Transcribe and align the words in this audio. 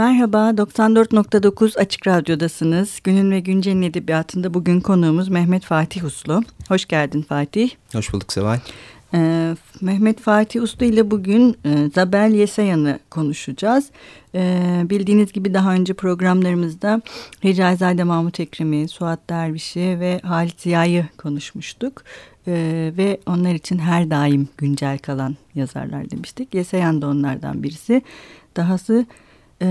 Merhaba, 0.00 0.38
94.9 0.38 1.78
Açık 1.78 2.06
Radyo'dasınız. 2.06 3.00
Günün 3.04 3.30
ve 3.30 3.40
Güncel'in 3.40 3.82
edebiyatında 3.82 4.54
bugün 4.54 4.80
konuğumuz 4.80 5.28
Mehmet 5.28 5.64
Fatih 5.64 6.04
Uslu. 6.04 6.42
Hoş 6.68 6.86
geldin 6.86 7.22
Fatih. 7.22 7.70
Hoş 7.92 8.12
bulduk 8.12 8.32
Seval. 8.32 8.58
Ee, 9.14 9.54
Mehmet 9.80 10.20
Fatih 10.20 10.62
Uslu 10.62 10.86
ile 10.86 11.10
bugün 11.10 11.56
e, 11.64 11.90
Zabel 11.94 12.32
Yesayan'ı 12.34 12.98
konuşacağız. 13.10 13.90
Ee, 14.34 14.82
bildiğiniz 14.84 15.32
gibi 15.32 15.54
daha 15.54 15.72
önce 15.72 15.94
programlarımızda 15.94 17.02
Hicaizade 17.44 18.04
Mahmut 18.04 18.40
Ekrem'i, 18.40 18.88
Suat 18.88 19.20
Derviş'i 19.30 20.00
ve 20.00 20.20
Halit 20.22 20.60
Ziya'yı 20.60 21.06
konuşmuştuk. 21.18 22.02
Ee, 22.46 22.92
ve 22.96 23.20
onlar 23.26 23.54
için 23.54 23.78
her 23.78 24.10
daim 24.10 24.48
güncel 24.58 24.98
kalan 24.98 25.36
yazarlar 25.54 26.10
demiştik. 26.10 26.54
Yesayan 26.54 27.02
da 27.02 27.06
onlardan 27.06 27.62
birisi. 27.62 28.02
Dahası 28.56 29.06
e, 29.60 29.66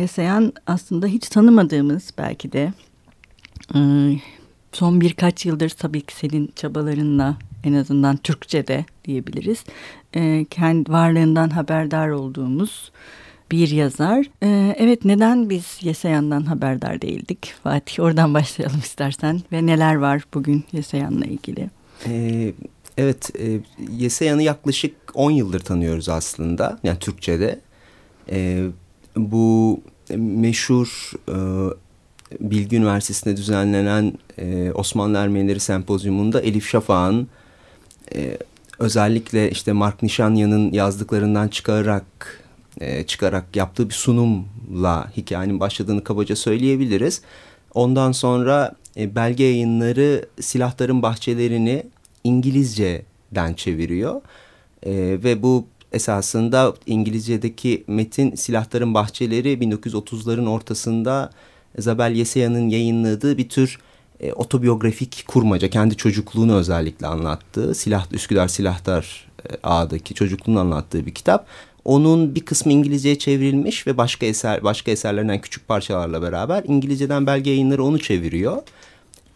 Yesayan 0.00 0.52
aslında 0.66 1.06
hiç 1.06 1.28
tanımadığımız 1.28 2.10
belki 2.18 2.52
de 2.52 2.72
e, 3.74 3.78
son 4.72 5.00
birkaç 5.00 5.46
yıldır 5.46 5.70
tabii 5.70 6.00
ki 6.00 6.14
senin 6.14 6.52
çabalarınla 6.56 7.36
en 7.64 7.72
azından 7.74 8.16
Türkçe'de 8.16 8.84
diyebiliriz. 9.04 9.64
E, 10.14 10.46
kendi 10.50 10.92
varlığından 10.92 11.50
haberdar 11.50 12.08
olduğumuz 12.08 12.92
bir 13.50 13.68
yazar. 13.68 14.26
E, 14.42 14.74
evet 14.78 15.04
neden 15.04 15.50
biz 15.50 15.78
Yesayan'dan 15.80 16.42
haberdar 16.42 17.02
değildik? 17.02 17.54
Fatih 17.62 18.02
oradan 18.02 18.34
başlayalım 18.34 18.78
istersen 18.78 19.40
ve 19.52 19.66
neler 19.66 19.94
var 19.94 20.22
bugün 20.34 20.64
Yesayan'la 20.72 21.24
ilgili? 21.24 21.70
Ee, 22.06 22.52
evet 22.98 23.30
e, 23.38 23.60
Yesayan'ı 23.92 24.42
yaklaşık 24.42 24.94
10 25.14 25.30
yıldır 25.30 25.60
tanıyoruz 25.60 26.08
aslında 26.08 26.78
yani 26.82 26.98
Türkçe'de. 26.98 27.60
E, 28.30 28.66
bu 29.16 29.80
meşhur 30.16 31.12
e, 31.28 31.36
Bilgi 32.40 32.76
Üniversitesi'nde 32.76 33.36
düzenlenen 33.36 34.12
e, 34.38 34.72
Osmanlı 34.72 35.18
Ermenileri 35.18 35.60
Sempozyumunda 35.60 36.40
Elif 36.40 36.68
Şafak'ın 36.68 37.28
e, 38.14 38.38
özellikle 38.78 39.50
işte 39.50 39.72
Mark 39.72 40.02
Nişanyan'ın 40.02 40.72
yazdıklarından 40.72 41.48
çıkararak 41.48 42.44
e, 42.80 43.06
çıkarak 43.06 43.56
yaptığı 43.56 43.88
bir 43.88 43.94
sunumla 43.94 45.12
hikayenin 45.16 45.60
başladığını 45.60 46.04
kabaca 46.04 46.36
söyleyebiliriz. 46.36 47.22
Ondan 47.74 48.12
sonra 48.12 48.72
e, 48.96 49.14
belge 49.14 49.44
yayınları 49.44 50.26
silahların 50.40 51.02
bahçelerini 51.02 51.86
İngilizce'den 52.24 53.54
çeviriyor 53.54 54.20
e, 54.82 54.92
ve 55.24 55.42
bu 55.42 55.66
esasında 55.94 56.74
İngilizce'deki 56.86 57.84
metin 57.86 58.34
Silahların 58.34 58.94
Bahçeleri 58.94 59.52
1930'ların 59.52 60.48
ortasında 60.48 61.30
Zabel 61.78 62.12
Yesayan'ın 62.12 62.68
yayınladığı 62.68 63.38
bir 63.38 63.48
tür 63.48 63.78
e, 64.20 64.32
otobiyografik 64.32 65.24
kurmaca, 65.26 65.70
kendi 65.70 65.96
çocukluğunu 65.96 66.56
özellikle 66.56 67.06
anlattığı, 67.06 67.74
Silah, 67.74 68.12
Üsküdar 68.12 68.48
Silahtar 68.48 69.26
e, 69.50 69.56
ağdaki 69.62 70.14
çocukluğunu 70.14 70.60
anlattığı 70.60 71.06
bir 71.06 71.14
kitap. 71.14 71.46
Onun 71.84 72.34
bir 72.34 72.40
kısmı 72.40 72.72
İngilizceye 72.72 73.18
çevrilmiş 73.18 73.86
ve 73.86 73.96
başka 73.96 74.26
eser 74.26 74.64
başka 74.64 74.90
eserlerinden 74.90 75.40
küçük 75.40 75.68
parçalarla 75.68 76.22
beraber 76.22 76.64
İngilizceden 76.66 77.26
belge 77.26 77.50
yayınları 77.50 77.84
onu 77.84 77.98
çeviriyor. 77.98 78.62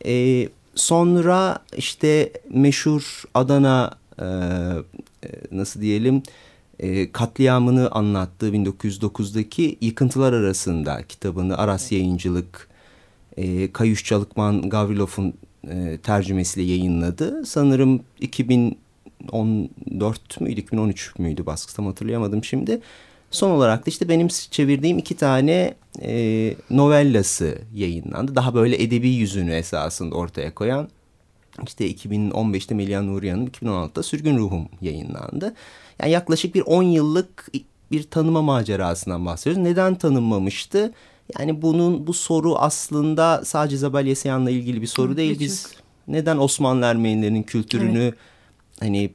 E, 0.06 0.48
sonra 0.74 1.58
işte 1.76 2.32
meşhur 2.50 3.22
Adana 3.34 3.90
e, 4.18 4.24
e 4.24 5.28
nasıl 5.52 5.80
diyelim 5.80 6.22
e, 6.78 7.12
katliamını 7.12 7.90
anlattığı 7.90 8.52
1909'daki 8.52 9.78
Yıkıntılar 9.80 10.32
Arasında 10.32 11.02
kitabını 11.08 11.58
Aras 11.58 11.92
Yayıncılık 11.92 12.68
e, 13.36 13.72
Kayuş 13.72 14.04
Çalıkman 14.04 14.70
Gavrilov'un 14.70 15.34
e, 15.70 15.98
tercümesiyle 16.02 16.70
yayınladı. 16.70 17.46
Sanırım 17.46 18.02
2014 18.20 20.40
müydü 20.40 20.60
2013 20.60 21.18
müydü 21.18 21.46
baskısı 21.46 21.76
tam 21.76 21.86
hatırlayamadım 21.86 22.44
şimdi. 22.44 22.80
Son 23.30 23.50
olarak 23.50 23.86
da 23.86 23.90
işte 23.90 24.08
benim 24.08 24.28
çevirdiğim 24.28 24.98
iki 24.98 25.16
tane 25.16 25.74
e, 26.02 26.54
novellası 26.70 27.58
yayınlandı. 27.74 28.36
Daha 28.36 28.54
böyle 28.54 28.82
edebi 28.82 29.08
yüzünü 29.08 29.52
esasında 29.52 30.14
ortaya 30.14 30.54
koyan. 30.54 30.88
İşte 31.66 31.90
2015'te 31.90 32.74
Melih 32.74 33.00
Nuriyan'ın 33.00 33.46
2016'da 33.46 34.02
Sürgün 34.02 34.38
Ruhum 34.38 34.68
yayınlandı. 34.80 35.54
Yani 36.02 36.12
yaklaşık 36.12 36.54
bir 36.54 36.60
10 36.60 36.82
yıllık 36.82 37.48
bir 37.90 38.02
tanıma 38.02 38.42
macerasından 38.42 39.26
bahsediyoruz. 39.26 39.62
Neden 39.62 39.94
tanınmamıştı? 39.94 40.92
Yani 41.38 41.62
bunun 41.62 42.06
bu 42.06 42.14
soru 42.14 42.56
aslında 42.56 43.44
sadece 43.44 43.76
Zabel 43.76 44.06
Yesayan'la 44.06 44.50
ilgili 44.50 44.82
bir 44.82 44.86
soru 44.86 45.16
değil. 45.16 45.38
Biz 45.40 45.66
neden 46.08 46.38
Osmanlı 46.38 46.84
Ermenilerinin 46.84 47.42
kültürünü 47.42 48.02
evet. 48.02 48.14
hani 48.80 49.10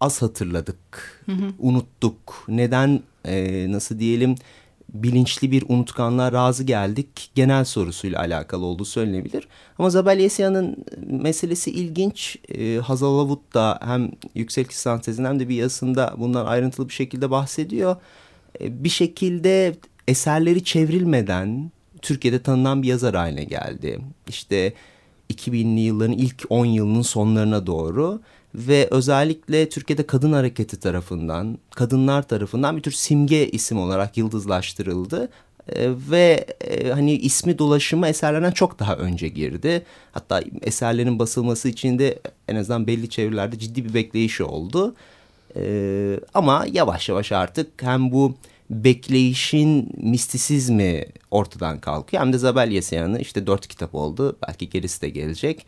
az 0.00 0.22
hatırladık, 0.22 1.22
hı 1.26 1.32
hı. 1.32 1.52
unuttuk? 1.58 2.44
Neden 2.48 3.00
e, 3.24 3.66
nasıl 3.72 3.98
diyelim 3.98 4.34
bilinçli 4.94 5.50
bir 5.50 5.64
unutkanlığa 5.68 6.32
razı 6.32 6.64
geldik 6.64 7.30
genel 7.34 7.64
sorusuyla 7.64 8.18
alakalı 8.18 8.64
olduğu 8.64 8.84
söylenebilir. 8.84 9.48
Ama 9.78 9.90
Zabel 9.90 10.18
Yesya'nın 10.18 10.84
meselesi 11.06 11.70
ilginç. 11.70 12.36
E, 12.48 12.76
Hazal 12.76 13.18
Avut 13.18 13.54
da 13.54 13.78
hem 13.82 14.10
yüksek 14.34 14.70
lisans 14.70 15.02
tezinde 15.02 15.28
hem 15.28 15.40
de 15.40 15.48
bir 15.48 15.54
yazısında 15.54 16.14
bundan 16.18 16.46
ayrıntılı 16.46 16.88
bir 16.88 16.94
şekilde 16.94 17.30
bahsediyor. 17.30 17.96
E, 18.60 18.84
bir 18.84 18.88
şekilde 18.88 19.76
eserleri 20.08 20.64
çevrilmeden 20.64 21.70
Türkiye'de 22.02 22.42
tanınan 22.42 22.82
bir 22.82 22.88
yazar 22.88 23.14
haline 23.14 23.44
geldi. 23.44 24.00
İşte 24.28 24.72
2000'li 25.32 25.80
yılların 25.80 26.12
ilk 26.12 26.44
10 26.50 26.64
yılının 26.64 27.02
sonlarına 27.02 27.66
doğru 27.66 28.20
ve 28.54 28.88
özellikle 28.90 29.68
Türkiye'de 29.68 30.06
kadın 30.06 30.32
hareketi 30.32 30.80
tarafından, 30.80 31.58
kadınlar 31.70 32.28
tarafından 32.28 32.76
bir 32.76 32.82
tür 32.82 32.92
simge 32.92 33.48
isim 33.48 33.78
olarak 33.78 34.16
yıldızlaştırıldı. 34.16 35.28
E, 35.72 35.90
ve 36.10 36.46
e, 36.60 36.90
hani 36.90 37.12
ismi 37.12 37.58
dolaşıma 37.58 38.08
eserlerden 38.08 38.50
çok 38.50 38.78
daha 38.78 38.96
önce 38.96 39.28
girdi. 39.28 39.82
Hatta 40.12 40.42
eserlerin 40.62 41.18
basılması 41.18 41.68
için 41.68 41.98
de 41.98 42.18
en 42.48 42.56
azından 42.56 42.86
belli 42.86 43.10
çevrelerde 43.10 43.58
ciddi 43.58 43.84
bir 43.84 43.94
bekleyişi 43.94 44.44
oldu. 44.44 44.94
E, 45.56 46.20
ama 46.34 46.66
yavaş 46.72 47.08
yavaş 47.08 47.32
artık 47.32 47.82
hem 47.82 48.12
bu 48.12 48.34
bekleyişin 48.70 49.92
mistisizmi 49.96 51.04
ortadan 51.30 51.80
kalkıyor. 51.80 52.22
Hem 52.22 52.32
de 52.32 52.38
Zabel 52.38 52.70
Yesayan'ı 52.70 53.20
işte 53.20 53.46
dört 53.46 53.66
kitap 53.66 53.94
oldu. 53.94 54.36
Belki 54.48 54.70
gerisi 54.70 55.02
de 55.02 55.08
gelecek. 55.08 55.66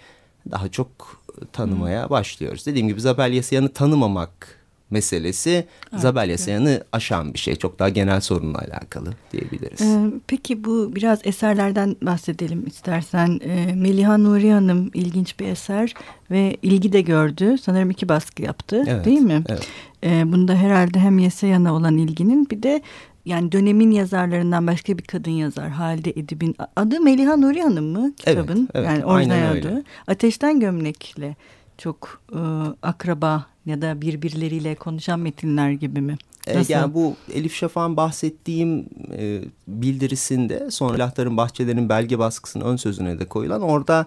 Daha 0.51 0.69
çok 0.69 1.23
tanımaya 1.53 2.03
hmm. 2.03 2.11
başlıyoruz. 2.11 2.67
Dediğim 2.67 2.89
gibi 2.89 3.01
Zabel 3.01 3.33
Yesayan'ı 3.33 3.69
tanımamak 3.69 4.61
meselesi 4.91 5.67
evet, 5.93 6.01
Zabel 6.01 6.31
Yasayan'ı 6.31 6.85
aşan 6.93 7.35
bir 7.35 7.39
şey. 7.39 7.57
Çok 7.57 7.79
daha 7.79 7.89
genel 7.89 8.21
sorunla 8.21 8.59
alakalı 8.59 9.13
diyebiliriz. 9.33 9.81
Ee, 9.81 10.11
peki 10.27 10.65
bu 10.65 10.93
biraz 10.95 11.21
eserlerden 11.25 11.97
bahsedelim 12.03 12.67
istersen. 12.67 13.41
Ee, 13.45 13.75
Meliha 13.75 14.19
Nuri 14.19 14.53
Hanım 14.53 14.91
ilginç 14.95 15.41
bir 15.41 15.47
eser 15.47 15.95
ve 16.31 16.57
ilgi 16.63 16.93
de 16.93 17.01
gördü. 17.01 17.59
Sanırım 17.59 17.91
iki 17.91 18.09
baskı 18.09 18.43
yaptı 18.43 18.85
evet, 18.89 19.05
değil 19.05 19.21
mi? 19.21 19.43
Evet. 19.49 19.69
Ee, 20.05 20.33
bunda 20.33 20.55
herhalde 20.55 20.99
hem 20.99 21.19
Yesayan'a 21.19 21.75
olan 21.75 21.99
ilginin 21.99 22.51
bir 22.51 22.63
de 22.63 22.83
yani 23.25 23.53
dönemin 23.53 23.91
yazarlarından 23.91 24.67
başka 24.67 24.99
bir 24.99 25.03
kadın 25.03 25.31
yazar 25.31 25.69
Halide 25.69 26.11
Edip'in 26.11 26.57
adı 26.77 27.01
Meliha 27.01 27.37
Nuri 27.37 27.63
Hanım 27.63 27.85
mı 27.85 28.13
kitabın? 28.17 28.59
Evet, 28.59 28.71
evet, 28.75 28.87
yani 28.87 29.05
orijinal 29.05 29.51
adı. 29.51 29.85
Ateşten 30.07 30.61
Gömlek'le 30.61 31.37
çok 31.79 32.21
e, 32.33 32.41
akraba 32.83 33.47
ya 33.67 33.83
da 33.83 34.01
birbirleriyle 34.01 34.75
konuşan 34.75 35.21
metinler 35.21 35.71
gibi 35.71 36.01
mi? 36.01 36.17
E, 36.47 36.59
Nasıl? 36.59 36.73
Yani 36.73 36.95
bu 36.95 37.17
Elif 37.35 37.55
Şafak'ın 37.55 37.97
bahsettiğim 37.97 38.87
e, 39.19 39.43
bildirisinde 39.69 40.71
sonra 40.71 40.99
Lahtar'ın 40.99 41.37
Bahçelerinin 41.37 41.89
belge 41.89 42.19
baskısının 42.19 42.65
ön 42.65 42.77
sözüne 42.77 43.19
de 43.19 43.25
koyulan 43.25 43.63
orada 43.63 44.07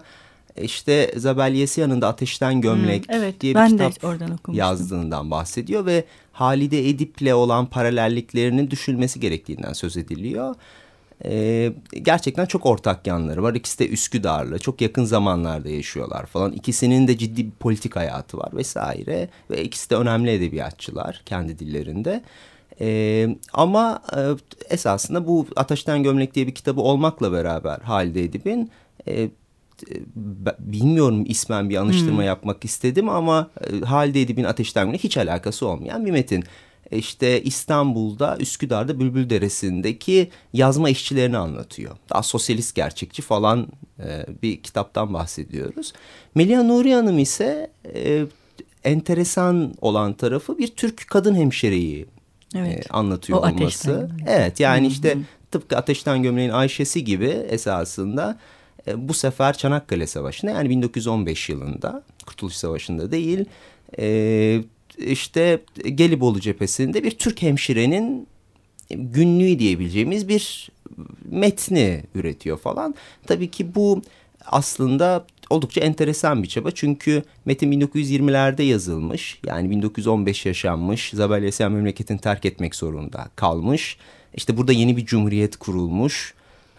işte 0.62 1.14
Zabel 1.16 1.54
Yesiyan'ın 1.54 2.02
da 2.02 2.08
Ateşten 2.08 2.60
Gömlek 2.60 3.08
hmm, 3.08 3.14
evet, 3.14 3.40
diye 3.40 3.54
bir 3.54 3.68
kitap 3.68 3.92
yazdığından 4.52 5.30
bahsediyor 5.30 5.86
ve 5.86 6.04
Halide 6.34 6.88
Edip'le 6.88 7.34
olan 7.34 7.66
paralelliklerinin 7.66 8.70
düşülmesi 8.70 9.20
gerektiğinden 9.20 9.72
söz 9.72 9.96
ediliyor. 9.96 10.54
Ee, 11.24 11.72
gerçekten 12.02 12.46
çok 12.46 12.66
ortak 12.66 13.06
yanları 13.06 13.42
var. 13.42 13.54
İkisi 13.54 13.78
de 13.78 13.88
Üsküdar'la 13.88 14.58
çok 14.58 14.80
yakın 14.80 15.04
zamanlarda 15.04 15.68
yaşıyorlar 15.68 16.26
falan. 16.26 16.52
İkisinin 16.52 17.08
de 17.08 17.18
ciddi 17.18 17.46
bir 17.46 17.50
politik 17.50 17.96
hayatı 17.96 18.38
var 18.38 18.48
vesaire. 18.52 19.28
Ve 19.50 19.62
ikisi 19.62 19.90
de 19.90 19.96
önemli 19.96 20.30
edebiyatçılar 20.30 21.22
kendi 21.26 21.58
dillerinde. 21.58 22.22
Ee, 22.80 23.36
ama 23.52 24.02
e, 24.16 24.20
esasında 24.70 25.26
bu 25.26 25.46
Ateşten 25.56 26.02
Gömlek 26.02 26.34
diye 26.34 26.46
bir 26.46 26.54
kitabı 26.54 26.80
olmakla 26.80 27.32
beraber 27.32 27.78
Halide 27.78 28.24
Edip'in... 28.24 28.70
E, 29.08 29.28
bilmiyorum 30.58 31.24
ismen 31.28 31.70
bir 31.70 31.76
anıştırma 31.76 32.18
hmm. 32.18 32.26
yapmak 32.26 32.64
istedim 32.64 33.08
ama 33.08 33.50
e, 33.60 33.80
Halide 33.80 34.22
Edip'in 34.22 34.44
Ateşten 34.44 34.84
Gömlek 34.84 35.04
hiç 35.04 35.16
alakası 35.16 35.66
olmayan 35.66 36.06
bir 36.06 36.10
metin. 36.10 36.44
işte 36.90 37.42
İstanbul'da 37.42 38.36
Üsküdar'da 38.40 39.00
Bülbül 39.00 39.30
Deresi'ndeki 39.30 40.30
yazma 40.52 40.90
işçilerini 40.90 41.36
anlatıyor. 41.36 41.96
Daha 42.10 42.22
sosyalist 42.22 42.74
gerçekçi 42.74 43.22
falan 43.22 43.68
e, 43.98 44.26
bir 44.42 44.62
kitaptan 44.62 45.14
bahsediyoruz. 45.14 45.92
Melia 46.34 46.62
Nuri 46.62 46.94
Hanım 46.94 47.18
ise 47.18 47.70
e, 47.94 48.24
enteresan 48.84 49.74
olan 49.80 50.12
tarafı 50.12 50.58
bir 50.58 50.68
Türk 50.68 51.06
kadın 51.08 51.34
hemşireyi 51.34 52.06
evet. 52.56 52.86
e, 52.86 52.90
anlatıyor 52.90 53.38
o 53.38 53.42
olması. 53.42 54.10
Evet 54.26 54.60
yani 54.60 54.86
işte 54.86 55.18
tıpkı 55.50 55.76
Ateşten 55.76 56.22
Gömleğin 56.22 56.50
Ayşe'si 56.50 57.04
gibi 57.04 57.26
esasında 57.26 58.38
e, 58.88 59.08
bu 59.08 59.14
sefer 59.14 59.58
Çanakkale 59.58 60.06
Savaşı'nda 60.06 60.50
yani 60.50 60.70
1915 60.70 61.48
yılında 61.48 62.02
Kurtuluş 62.26 62.54
Savaşı'nda 62.54 63.10
değil 63.10 63.44
e, 63.98 64.60
işte 64.98 65.62
Gelibolu 65.94 66.40
cephesinde 66.40 67.04
bir 67.04 67.10
Türk 67.10 67.42
hemşirenin 67.42 68.26
günlüğü 68.90 69.58
diyebileceğimiz 69.58 70.28
bir 70.28 70.70
metni 71.24 72.02
üretiyor 72.14 72.58
falan. 72.58 72.94
Tabii 73.26 73.50
ki 73.50 73.74
bu 73.74 74.02
aslında 74.46 75.26
oldukça 75.50 75.80
enteresan 75.80 76.42
bir 76.42 76.48
çaba. 76.48 76.70
Çünkü 76.70 77.22
metin 77.44 77.72
1920'lerde 77.72 78.62
yazılmış. 78.62 79.38
Yani 79.46 79.70
1915 79.70 80.46
yaşanmış. 80.46 81.10
Zabel 81.10 81.42
Yesen 81.42 81.72
memleketini 81.72 82.18
terk 82.18 82.44
etmek 82.44 82.74
zorunda 82.74 83.28
kalmış. 83.36 83.96
İşte 84.34 84.56
burada 84.56 84.72
yeni 84.72 84.96
bir 84.96 85.06
cumhuriyet 85.06 85.56
kurulmuş 85.56 86.34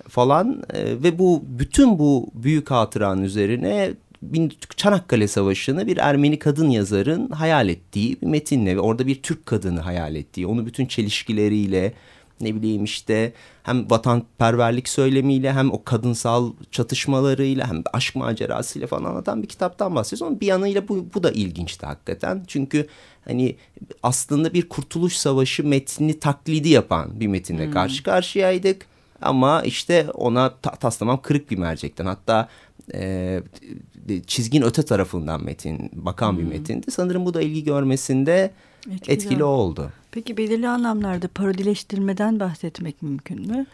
falan 0.08 0.64
e, 0.74 1.04
ve 1.04 1.20
bu 1.20 1.44
bütün 1.48 2.00
bu 2.00 2.30
büyük 2.34 2.72
hatıranın 2.72 3.24
üzerine 3.24 3.94
Çanakkale 4.78 5.28
Savaşı'nı 5.28 5.88
bir 5.88 5.98
Ermeni 5.98 6.40
kadın 6.40 6.70
yazarın 6.70 7.30
hayal 7.30 7.70
ettiği 7.70 8.22
bir 8.22 8.28
metinle 8.28 8.76
ve 8.76 8.80
orada 8.80 9.08
bir 9.08 9.22
Türk 9.22 9.46
kadını 9.46 9.80
hayal 9.80 10.16
ettiği, 10.16 10.48
onu 10.48 10.66
bütün 10.66 10.86
çelişkileriyle 10.86 11.94
ne 12.42 12.56
bileyim 12.56 12.84
işte 12.84 13.34
hem 13.64 13.90
vatanperverlik 13.90 14.90
söylemiyle 14.90 15.54
hem 15.54 15.72
o 15.72 15.84
kadınsal 15.84 16.52
çatışmalarıyla 16.72 17.68
hem 17.68 17.84
aşk 17.94 18.16
macerasıyla 18.16 18.88
falan 18.88 19.04
anlatan 19.04 19.44
bir 19.44 19.48
kitaptan 19.48 19.96
bahsediyoruz. 19.96 20.32
Ama 20.32 20.40
bir 20.40 20.48
yanıyla 20.48 20.88
bu, 20.88 21.06
bu 21.14 21.24
da 21.24 21.32
ilginçti 21.32 21.86
hakikaten. 21.86 22.44
Çünkü 22.48 22.88
hani 23.26 23.56
aslında 24.04 24.54
bir 24.54 24.70
kurtuluş 24.70 25.16
savaşı 25.16 25.64
metni 25.64 26.20
taklidi 26.20 26.70
yapan 26.70 27.20
bir 27.20 27.28
metinle 27.28 27.66
hmm. 27.66 27.74
karşı 27.74 28.04
karşıyaydık. 28.04 28.86
Ama 29.22 29.62
işte 29.62 30.08
ona 30.14 30.50
ta 30.50 30.72
taslamam 30.72 31.22
kırık 31.22 31.52
bir 31.52 31.58
mercekten. 31.58 32.06
Hatta 32.06 32.50
e, 32.94 33.42
çizgin 34.28 34.62
öte 34.62 34.84
tarafından 34.84 35.44
metin 35.44 35.92
bakan 35.94 36.32
hmm. 36.32 36.40
bir 36.40 36.44
metindi. 36.44 36.92
Sanırım 36.92 37.26
bu 37.26 37.34
da 37.34 37.42
ilgi 37.42 37.64
görmesinde 37.64 38.52
etkili, 38.92 39.14
etkili 39.14 39.44
oldu. 39.44 39.92
Peki 40.12 40.38
belirli 40.38 40.68
anlamlarda 40.68 41.28
parodileştirmeden 41.28 42.40
bahsetmek 42.40 43.02
mümkün 43.02 43.52
mü? 43.52 43.66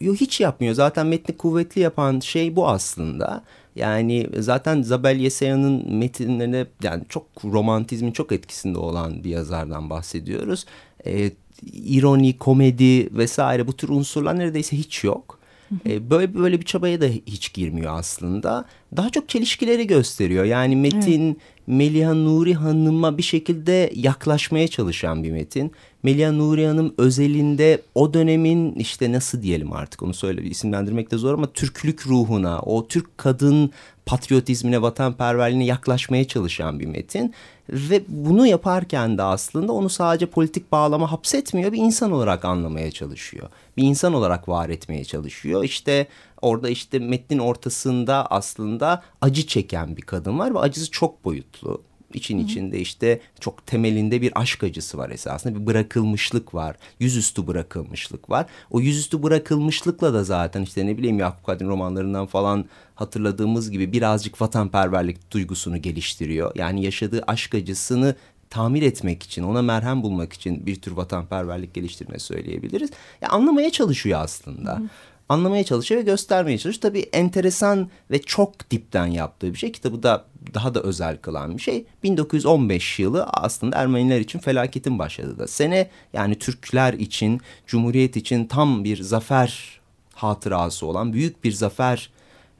Yok 0.00 0.16
hiç 0.16 0.40
yapmıyor. 0.40 0.74
Zaten 0.74 1.06
metni 1.06 1.36
kuvvetli 1.36 1.80
yapan 1.80 2.20
şey 2.20 2.56
bu 2.56 2.68
aslında. 2.68 3.44
Yani 3.76 4.26
zaten 4.38 4.82
Zabel 4.82 5.16
Yesaya'nın 5.16 5.94
metinlerine 5.94 6.66
yani 6.82 7.02
çok 7.08 7.26
romantizmin 7.44 8.12
çok 8.12 8.32
etkisinde 8.32 8.78
olan 8.78 9.24
bir 9.24 9.30
yazardan 9.30 9.90
bahsediyoruz. 9.90 10.66
Ee, 11.06 11.30
ironi, 11.72 12.38
komedi 12.38 13.16
vesaire 13.16 13.66
bu 13.66 13.72
tür 13.72 13.88
unsurlar 13.88 14.38
neredeyse 14.38 14.76
hiç 14.76 15.04
yok. 15.04 15.38
E, 15.86 16.10
böyle 16.10 16.34
böyle 16.34 16.60
bir 16.60 16.64
çabaya 16.64 17.00
da 17.00 17.06
hiç 17.26 17.52
girmiyor 17.54 17.98
aslında. 17.98 18.64
Daha 18.96 19.10
çok 19.10 19.28
çelişkileri 19.28 19.86
gösteriyor. 19.86 20.44
Yani 20.44 20.76
Metin 20.76 21.26
evet. 21.26 21.36
Meliha 21.66 22.14
Nuri 22.14 22.54
Hanım'a 22.54 23.18
bir 23.18 23.22
şekilde 23.22 23.90
yaklaşmaya 23.94 24.68
çalışan 24.68 25.24
bir 25.24 25.32
metin. 25.32 25.72
Meliha 26.02 26.32
Nuri 26.32 26.66
Hanım 26.66 26.94
özelinde 26.98 27.82
o 27.94 28.14
dönemin 28.14 28.72
işte 28.74 29.12
nasıl 29.12 29.42
diyelim 29.42 29.72
artık 29.72 30.02
onu 30.02 30.14
söyle 30.14 30.42
isimlendirmek 30.42 31.10
de 31.10 31.16
zor 31.16 31.34
ama 31.34 31.52
Türklük 31.52 32.06
ruhuna, 32.06 32.60
o 32.60 32.88
Türk 32.88 33.18
kadın 33.18 33.70
patriotizmine, 34.06 34.82
vatanperverliğine 34.82 35.64
yaklaşmaya 35.64 36.24
çalışan 36.24 36.80
bir 36.80 36.86
metin. 36.86 37.34
Ve 37.70 38.02
bunu 38.08 38.46
yaparken 38.46 39.18
de 39.18 39.22
aslında 39.22 39.72
onu 39.72 39.88
sadece 39.88 40.26
politik 40.26 40.72
bağlama 40.72 41.12
hapsetmiyor, 41.12 41.72
bir 41.72 41.78
insan 41.78 42.12
olarak 42.12 42.44
anlamaya 42.44 42.90
çalışıyor. 42.90 43.48
Bir 43.76 43.82
insan 43.82 44.14
olarak 44.14 44.48
var 44.48 44.68
etmeye 44.68 45.04
çalışıyor. 45.04 45.64
İşte 45.64 46.06
orada 46.42 46.68
işte 46.68 46.98
metnin 46.98 47.38
ortasında 47.38 48.26
aslında 48.30 49.02
acı 49.20 49.46
çeken 49.46 49.96
bir 49.96 50.02
kadın 50.02 50.38
var 50.38 50.54
ve 50.54 50.58
acısı 50.58 50.90
çok 50.90 51.24
boyutlu 51.24 51.82
için 52.16 52.38
içinde 52.38 52.80
işte 52.80 53.20
çok 53.40 53.66
temelinde 53.66 54.22
bir 54.22 54.40
aşk 54.40 54.64
acısı 54.64 54.98
var 54.98 55.10
esasında. 55.10 55.60
Bir 55.60 55.66
bırakılmışlık 55.66 56.54
var 56.54 56.76
yüzüstü 57.00 57.46
bırakılmışlık 57.46 58.30
var. 58.30 58.46
O 58.70 58.80
yüzüstü 58.80 59.22
bırakılmışlıkla 59.22 60.14
da 60.14 60.24
zaten 60.24 60.62
işte 60.62 60.86
ne 60.86 60.98
bileyim 60.98 61.18
Yakup 61.18 61.46
Kadri 61.46 61.66
romanlarından 61.66 62.26
falan 62.26 62.64
hatırladığımız 62.94 63.70
gibi 63.70 63.92
birazcık 63.92 64.40
vatanperverlik 64.40 65.30
duygusunu 65.30 65.82
geliştiriyor. 65.82 66.52
Yani 66.56 66.84
yaşadığı 66.84 67.22
aşk 67.26 67.54
acısını 67.54 68.14
tamir 68.50 68.82
etmek 68.82 69.22
için, 69.22 69.42
ona 69.42 69.62
merhem 69.62 70.02
bulmak 70.02 70.32
için 70.32 70.66
bir 70.66 70.76
tür 70.76 70.92
vatanperverlik 70.92 71.74
geliştirme 71.74 72.18
söyleyebiliriz. 72.18 72.90
Ya 73.20 73.28
anlamaya 73.28 73.70
çalışıyor 73.70 74.20
aslında. 74.22 74.78
Hı 74.78 74.82
anlamaya 75.28 75.64
çalışıyor 75.64 76.00
ve 76.00 76.04
göstermeye 76.04 76.58
çalışıyor. 76.58 76.82
Tabii 76.82 77.06
enteresan 77.12 77.90
ve 78.10 78.22
çok 78.22 78.70
dipten 78.70 79.06
yaptığı 79.06 79.52
bir 79.52 79.58
şey. 79.58 79.72
Kitabı 79.72 80.02
da 80.02 80.24
daha 80.54 80.74
da 80.74 80.80
özel 80.80 81.16
kılan 81.16 81.56
bir 81.56 81.62
şey. 81.62 81.86
1915 82.02 82.98
yılı 82.98 83.24
aslında 83.24 83.76
Ermeniler 83.76 84.20
için 84.20 84.38
felaketin 84.38 84.98
başladığı 84.98 85.38
da 85.38 85.46
sene. 85.46 85.90
Yani 86.12 86.34
Türkler 86.38 86.92
için, 86.92 87.40
Cumhuriyet 87.66 88.16
için 88.16 88.46
tam 88.46 88.84
bir 88.84 89.02
zafer 89.02 89.80
hatırası 90.14 90.86
olan, 90.86 91.12
büyük 91.12 91.44
bir 91.44 91.52
zafer 91.52 92.10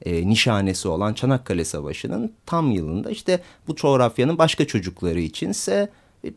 e, 0.02 0.28
nişanesi 0.28 0.88
olan 0.88 1.14
Çanakkale 1.14 1.64
Savaşı'nın 1.64 2.32
tam 2.46 2.70
yılında 2.70 3.10
işte 3.10 3.42
bu 3.68 3.76
coğrafyanın 3.76 4.38
başka 4.38 4.66
çocukları 4.66 5.20
içinse 5.20 5.90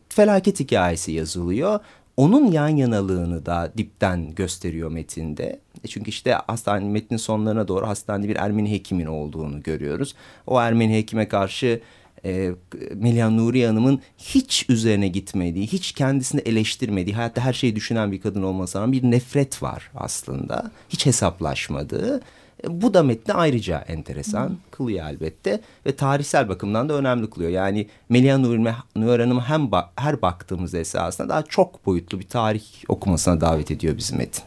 felaket 0.08 0.60
hikayesi 0.60 1.12
yazılıyor 1.12 1.80
onun 2.18 2.52
yan 2.52 2.68
yanalığını 2.68 3.46
da 3.46 3.72
dipten 3.76 4.34
gösteriyor 4.34 4.90
metinde. 4.90 5.60
E, 5.84 5.88
çünkü 5.88 6.10
işte 6.10 6.32
hastane 6.46 6.88
metnin 6.88 7.16
sonlarına 7.16 7.68
doğru 7.68 7.86
hastanede 7.86 8.28
bir 8.28 8.36
Ermeni 8.36 8.70
hekimin 8.70 9.06
olduğunu 9.06 9.62
görüyoruz. 9.62 10.14
O 10.46 10.60
Ermeni 10.60 10.96
hekime 10.96 11.28
karşı 11.28 11.80
e, 12.24 12.50
Melia 12.94 13.30
Nuri 13.30 13.66
Hanım'ın 13.66 14.00
hiç 14.18 14.66
üzerine 14.68 15.08
gitmediği, 15.08 15.66
hiç 15.66 15.92
kendisini 15.92 16.40
eleştirmediği, 16.40 17.16
hayatta 17.16 17.40
her 17.40 17.52
şeyi 17.52 17.76
düşünen 17.76 18.12
bir 18.12 18.20
kadın 18.20 18.42
olmasına 18.42 18.92
bir 18.92 19.02
nefret 19.02 19.62
var 19.62 19.90
aslında. 19.94 20.70
Hiç 20.88 21.06
hesaplaşmadığı. 21.06 22.20
Bu 22.66 22.94
da 22.94 23.02
metni 23.02 23.34
ayrıca 23.34 23.78
enteresan 23.78 24.48
hmm. 24.48 24.56
kılıyor 24.70 25.06
elbette 25.08 25.60
ve 25.86 25.96
tarihsel 25.96 26.48
bakımdan 26.48 26.88
da 26.88 26.94
önemli 26.94 27.30
kılıyor. 27.30 27.50
Yani 27.50 27.86
Melia 28.08 28.38
Nuri 28.38 29.22
Hanım 29.22 29.40
hem 29.40 29.72
ba 29.72 29.90
her 29.96 30.22
baktığımız 30.22 30.74
esasında 30.74 31.28
daha 31.28 31.42
çok 31.42 31.86
boyutlu 31.86 32.20
bir 32.20 32.28
tarih 32.28 32.64
okumasına 32.88 33.40
davet 33.40 33.70
ediyor 33.70 33.96
bizim 33.96 34.18
metin. 34.18 34.44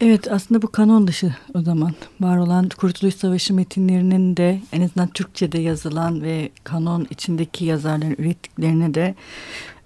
Evet 0.00 0.32
aslında 0.32 0.62
bu 0.62 0.72
kanon 0.72 1.06
dışı 1.06 1.34
o 1.54 1.60
zaman 1.60 1.94
var 2.20 2.36
olan 2.36 2.68
Kurtuluş 2.68 3.14
Savaşı 3.14 3.54
metinlerinin 3.54 4.36
de 4.36 4.60
en 4.72 4.82
azından 4.82 5.08
Türkçe'de 5.08 5.58
yazılan 5.58 6.22
ve 6.22 6.50
kanon 6.64 7.06
içindeki 7.10 7.64
yazarların 7.64 8.16
ürettiklerine 8.18 8.94
de 8.94 9.14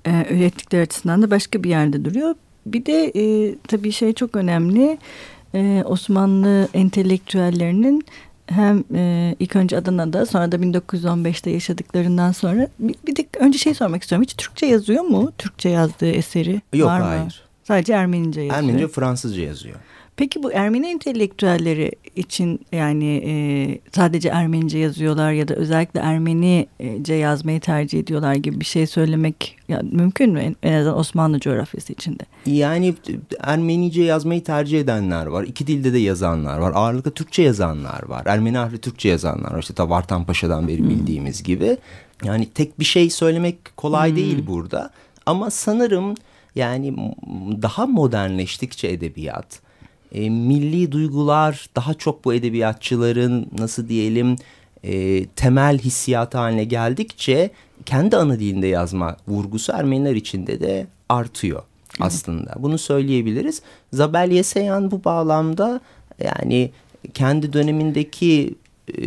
e, 0.05 0.27
ürettikleri 0.31 0.83
açısından 0.83 1.23
da 1.23 1.31
başka 1.31 1.65
bir 1.65 1.71
yerde 1.71 2.05
duruyor. 2.05 2.35
Bir 2.67 2.87
de 2.87 3.13
e, 3.15 3.55
tabii 3.69 3.93
şey 3.93 4.13
çok 4.13 4.37
önemli 4.37 4.99
e, 5.55 5.83
Osmanlı 5.87 6.69
entelektüellerinin 6.75 8.05
hem 8.47 8.85
e, 8.95 9.35
ilk 9.41 9.57
önce 9.57 9.77
Adana'da 9.77 10.27
sonra 10.27 10.53
da 10.53 10.57
1915'te 10.57 11.51
yaşadıklarından 11.51 12.33
sonra 12.33 12.69
bir, 12.79 12.95
bir 13.07 13.17
de 13.17 13.27
önce 13.39 13.59
şey 13.59 13.75
sormak 13.75 14.03
istiyorum. 14.03 14.23
Hiç 14.23 14.35
Türkçe 14.35 14.67
yazıyor 14.67 15.03
mu? 15.03 15.33
Türkçe 15.39 15.69
yazdığı 15.69 16.11
eseri 16.11 16.61
Yok, 16.73 16.89
var 16.89 17.01
mı? 17.01 17.07
hayır. 17.07 17.43
Sadece 17.73 17.93
Ermenice 17.93 18.41
yazıyor. 18.41 18.59
Ermenice 18.59 18.89
Fransızca 18.89 19.43
yazıyor. 19.43 19.77
Peki 20.17 20.43
bu 20.43 20.53
Ermeni 20.53 20.87
entelektüelleri 20.87 21.93
için 22.17 22.61
yani 22.73 23.23
e, 23.27 23.33
sadece 23.95 24.29
Ermenice 24.29 24.79
yazıyorlar 24.79 25.33
ya 25.33 25.49
da 25.49 25.55
özellikle 25.55 26.01
Ermenice 26.01 27.15
yazmayı 27.15 27.61
tercih 27.61 27.99
ediyorlar 27.99 28.35
gibi 28.35 28.61
bir 28.61 28.65
şey 28.65 28.87
söylemek 28.87 29.57
yani 29.69 29.89
mümkün 29.93 30.33
mü 30.33 30.55
en, 30.63 30.73
azından 30.73 30.99
Osmanlı 30.99 31.41
coğrafyası 31.41 31.93
içinde? 31.93 32.23
Yani 32.47 32.95
Ermenice 33.41 34.03
yazmayı 34.03 34.45
tercih 34.45 34.81
edenler 34.81 35.27
var. 35.27 35.45
İki 35.45 35.67
dilde 35.67 35.93
de 35.93 35.99
yazanlar 35.99 36.59
var. 36.59 36.73
Ağırlıklı 36.75 37.11
Türkçe 37.11 37.43
yazanlar 37.43 38.03
var. 38.09 38.27
Ermeni 38.27 38.57
harfi 38.57 38.79
Türkçe 38.79 39.09
yazanlar 39.09 39.53
var. 39.53 39.61
İşte 39.61 39.89
Vartan 39.89 40.25
Paşa'dan 40.25 40.69
beri 40.69 40.79
hmm. 40.79 40.91
bildiğimiz 40.91 41.43
gibi. 41.43 41.77
Yani 42.25 42.49
tek 42.55 42.81
bir 42.81 42.85
şey 42.85 43.11
söylemek 43.11 43.77
kolay 43.77 44.11
hmm. 44.11 44.17
değil 44.17 44.47
burada. 44.47 44.91
Ama 45.27 45.51
sanırım 45.51 46.15
yani 46.55 47.15
daha 47.63 47.87
modernleştikçe 47.87 48.89
edebiyat 48.89 49.61
e, 50.15 50.31
milli 50.31 50.93
duygular 50.93 51.67
daha 51.77 51.95
çok 51.95 52.25
bu 52.25 52.35
edebiyatçıların 52.35 53.47
nasıl 53.59 53.89
diyelim 53.89 54.37
e, 54.85 55.25
temel 55.27 55.79
hissiyatı 55.79 56.39
haline 56.39 56.65
geldikçe 56.65 57.51
kendi 57.87 58.17
ana 58.17 58.39
dilinde 58.39 58.67
yazma 58.67 59.17
vurgusu 59.29 59.73
Ermeniler 59.73 60.17
içinde 60.17 60.61
de 60.61 60.87
artıyor. 61.09 61.63
aslında. 62.01 62.55
Bunu 62.59 62.79
söyleyebiliriz. 62.79 63.63
Zabel 63.93 64.31
Yeseyan 64.31 64.91
bu 64.91 65.05
bağlamda 65.05 65.81
yani 66.25 66.71
kendi 67.15 67.53
dönemindeki 67.53 68.55
e, 68.99 69.05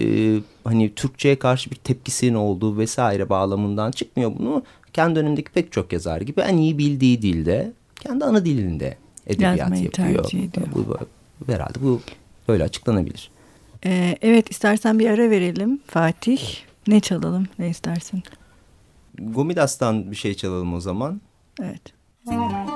hani 0.63 0.95
Türkçe'ye 0.95 1.39
karşı 1.39 1.71
bir 1.71 1.75
tepkisinin 1.75 2.33
olduğu 2.33 2.77
vesaire 2.77 3.29
bağlamından 3.29 3.91
çıkmıyor 3.91 4.31
bunu. 4.39 4.63
Kendi 4.95 5.15
dönemindeki 5.15 5.51
pek 5.51 5.71
çok 5.71 5.93
yazar 5.93 6.21
gibi 6.21 6.41
en 6.41 6.57
iyi 6.57 6.77
bildiği 6.77 7.21
dilde 7.21 7.73
kendi 7.95 8.25
ana 8.25 8.45
dilinde 8.45 8.97
edebiyat 9.27 9.57
Yazmayı 9.57 9.83
yapıyor. 9.83 10.23
tercih 10.23 10.43
ediyor. 10.43 10.67
Bu, 10.75 10.97
bu, 11.39 11.53
herhalde 11.53 11.81
bu 11.81 12.01
böyle 12.47 12.63
açıklanabilir. 12.63 13.31
Ee, 13.85 14.17
evet 14.21 14.51
istersen 14.51 14.99
bir 14.99 15.09
ara 15.09 15.29
verelim 15.29 15.79
Fatih. 15.87 16.41
Ne 16.87 16.99
çalalım 16.99 17.47
ne 17.59 17.69
istersin? 17.69 18.23
Gomidas'tan 19.19 20.11
bir 20.11 20.15
şey 20.15 20.33
çalalım 20.33 20.73
o 20.73 20.79
zaman. 20.79 21.21
Evet. 21.61 21.81
Bin 22.29 22.74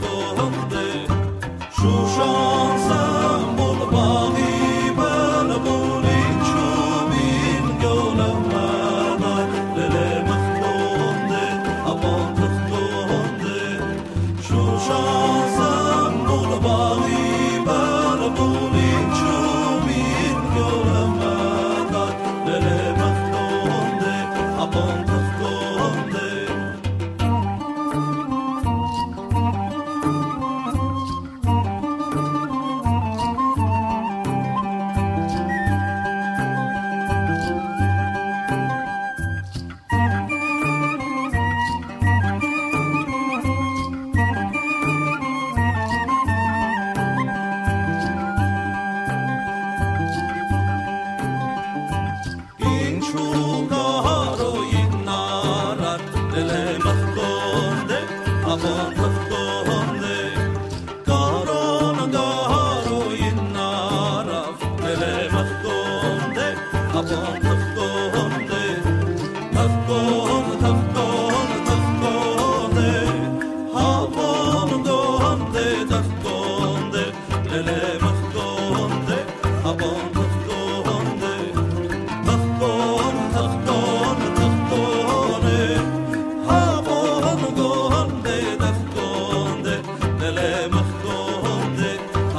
wołądy 0.00 1.06
szuszą 1.76 2.39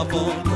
upon 0.01 0.50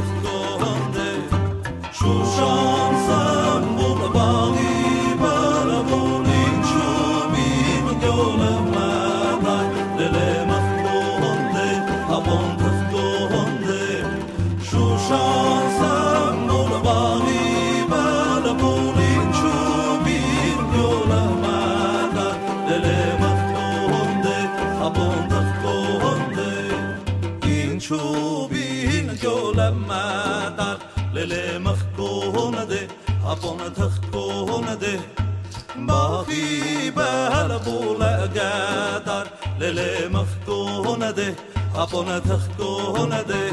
Upon 41.86 42.08
a 42.08 42.20
tachto 42.20 42.98
on 42.98 43.12
a 43.12 43.24
day, 43.24 43.52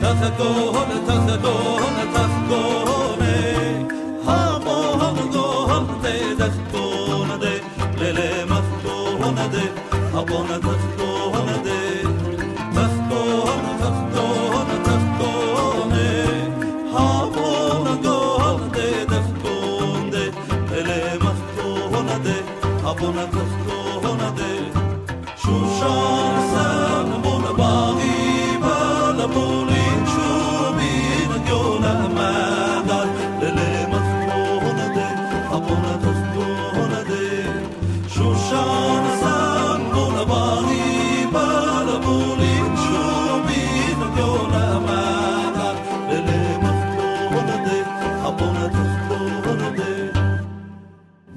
Tachto 0.00 0.72
on 0.72 0.90
a 0.90 0.98
tachto 1.06 1.52
on 1.84 2.00
a 2.00 2.12
tachto. 2.14 2.41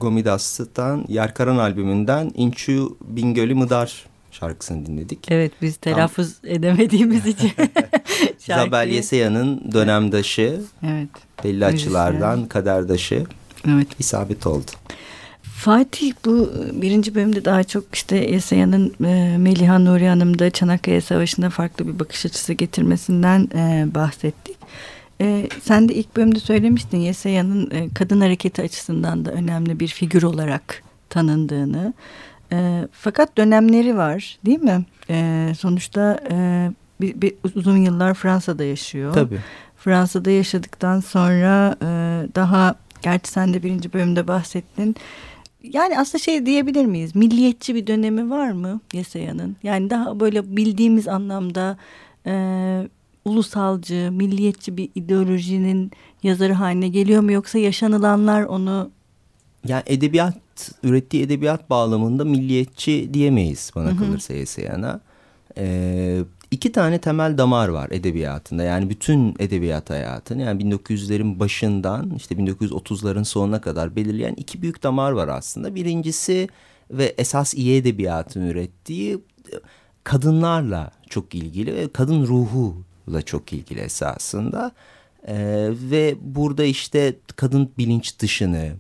Gomidas'tan 0.06 1.06
Yerkaran 1.08 1.58
albümünden 1.58 2.32
İnçu 2.36 2.98
Bingöl'ü 3.08 3.56
Mıdar 3.56 4.06
şarkısını 4.32 4.86
dinledik. 4.86 5.20
Evet 5.32 5.52
biz 5.62 5.78
telaffuz 5.78 6.34
edemediğimiz 6.44 7.26
için. 7.34 7.52
Zabel 8.48 8.88
Yesaya'nın 8.88 9.72
dönemdaşı, 9.74 10.62
Evet. 10.84 11.10
belli 11.44 11.66
açılardan 11.66 12.46
kaderdaşı 12.46 13.24
Evet. 13.68 13.88
isabet 14.00 14.48
oldu. 14.48 14.72
Fatih 15.42 16.14
bu 16.26 16.52
birinci 16.74 17.16
bölümde 17.16 17.46
daha 17.46 17.64
çok 17.64 17.84
işte 17.96 18.18
Yesaya'nın 18.18 18.94
e, 19.06 19.38
Meliha 19.38 19.80
Nuri 19.80 20.08
Hanım'da 20.08 20.50
Çanakkale 20.50 21.02
Savaşı'nda 21.02 21.50
farklı 21.50 21.88
bir 21.88 22.00
bakış 22.00 22.26
açısı 22.26 22.54
getirmesinden 22.54 23.50
e, 23.56 23.86
bahsettik. 23.96 24.55
E, 25.22 25.50
sen 25.62 25.90
de 25.90 25.94
ilk 25.94 26.16
bölümde 26.16 26.40
söylemiştin 26.40 26.98
Yesaya'nın 26.98 27.72
e, 27.72 27.90
kadın 27.94 28.22
hareketi 28.22 28.62
açısından 28.62 29.26
da 29.26 29.32
önemli 29.32 29.80
bir 29.80 29.88
figür 29.88 30.24
olarak 30.24 30.84
tanındığını. 31.10 31.94
E, 32.52 32.88
fakat 32.92 33.38
dönemleri 33.38 33.98
var 33.98 34.40
değil 34.46 34.62
mi? 34.62 34.86
E, 35.10 35.52
sonuçta 35.60 36.20
e, 36.32 36.70
bir, 37.02 37.22
bir, 37.22 37.34
uzun 37.56 37.78
yıllar 37.78 38.14
Fransa'da 38.14 38.64
yaşıyor. 38.64 39.14
Tabii. 39.14 39.40
Fransa'da 39.78 40.32
yaşadıktan 40.32 41.00
sonra 41.00 41.76
e, 41.82 41.88
daha 42.36 42.76
gerçi 43.02 43.32
sen 43.32 43.54
de 43.54 43.64
birinci 43.64 43.94
bölümde 43.94 44.28
bahsettin. 44.28 44.96
Yani 45.64 46.00
aslında 46.00 46.24
şey 46.24 46.46
diyebilir 46.46 46.86
miyiz? 46.86 47.16
Milliyetçi 47.16 47.76
bir 47.76 47.88
dönemi 47.88 48.30
var 48.30 48.52
mı 48.52 48.80
Yesaya'nın? 48.94 49.56
Yani 49.64 49.90
daha 49.90 50.20
böyle 50.20 50.56
bildiğimiz 50.58 51.08
anlamda 51.08 51.78
e, 52.26 52.32
ulusalcı, 53.26 54.10
milliyetçi 54.12 54.78
bir 54.78 54.90
ideolojinin 54.96 55.92
yazarı 56.24 56.54
haline 56.54 56.88
geliyor 56.88 57.22
mu? 57.22 57.32
Yoksa 57.32 57.60
yaşanılanlar 57.60 58.44
onu... 58.44 58.92
Yani 59.68 59.84
edebiyat, 59.86 60.72
ürettiği 60.84 61.24
edebiyat 61.24 61.70
bağlamında 61.70 62.26
milliyetçi 62.26 63.14
diyemeyiz 63.14 63.72
bana 63.76 63.88
Hı 63.88 63.92
hı. 63.92 63.98
kalırsa 63.98 64.34
Yeseyan'a. 64.34 65.02
Ee, 65.58 66.20
iki 66.52 66.72
tane 66.72 66.98
temel 66.98 67.38
damar 67.38 67.68
var 67.68 67.90
edebiyatında. 67.92 68.64
Yani 68.64 68.90
bütün 68.90 69.36
edebiyat 69.40 69.90
hayatını 69.90 70.42
yani 70.42 70.64
1900'lerin 70.64 71.40
başından 71.40 72.12
işte 72.16 72.36
1930'ların 72.36 73.26
sonuna 73.26 73.62
kadar 73.62 73.96
belirleyen 73.96 74.34
iki 74.34 74.62
büyük 74.62 74.84
damar 74.84 75.12
var 75.12 75.28
aslında. 75.28 75.76
Birincisi 75.76 76.48
ve 76.92 77.16
esas 77.18 77.54
iyi 77.54 77.78
edebiyatın 77.78 78.42
ürettiği 78.42 79.20
kadınlarla 80.04 80.92
çok 81.10 81.36
ilgili 81.36 81.76
ve 81.76 81.88
kadın 81.88 82.26
ruhuyla 83.08 83.22
çok 83.22 83.54
ilgili 83.54 83.80
esasında. 83.80 84.72
Ee, 85.28 85.70
ve 85.72 86.16
burada 86.22 86.64
işte 86.64 87.16
kadın 87.36 87.72
bilinç 87.78 88.20
dışını, 88.20 88.72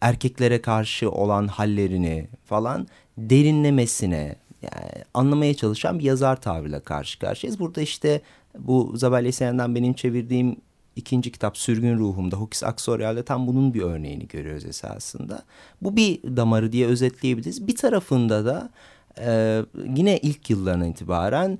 erkeklere 0.00 0.62
karşı 0.62 1.10
olan 1.10 1.46
hallerini 1.48 2.28
falan 2.44 2.86
derinlemesine 3.18 4.36
yani 4.62 5.04
anlamaya 5.14 5.54
çalışan 5.54 5.98
bir 5.98 6.04
yazar 6.04 6.40
tavrıyla 6.40 6.80
karşı 6.80 7.18
karşıyayız. 7.18 7.60
Burada 7.60 7.80
işte 7.80 8.20
bu 8.58 8.92
Zabel 8.96 9.24
Yesen'den 9.24 9.74
benim 9.74 9.92
çevirdiğim 9.94 10.56
ikinci 10.96 11.32
kitap 11.32 11.58
Sürgün 11.58 11.98
Ruhum'da 11.98 12.36
Hokis 12.36 12.64
Aksoryal'de 12.64 13.22
tam 13.22 13.46
bunun 13.46 13.74
bir 13.74 13.82
örneğini 13.82 14.28
görüyoruz 14.28 14.64
esasında. 14.64 15.42
Bu 15.82 15.96
bir 15.96 16.22
damarı 16.22 16.72
diye 16.72 16.86
özetleyebiliriz. 16.86 17.66
Bir 17.66 17.76
tarafında 17.76 18.44
da 18.44 18.70
e, 19.18 19.62
yine 19.96 20.18
ilk 20.18 20.50
yıllarına 20.50 20.86
itibaren 20.86 21.58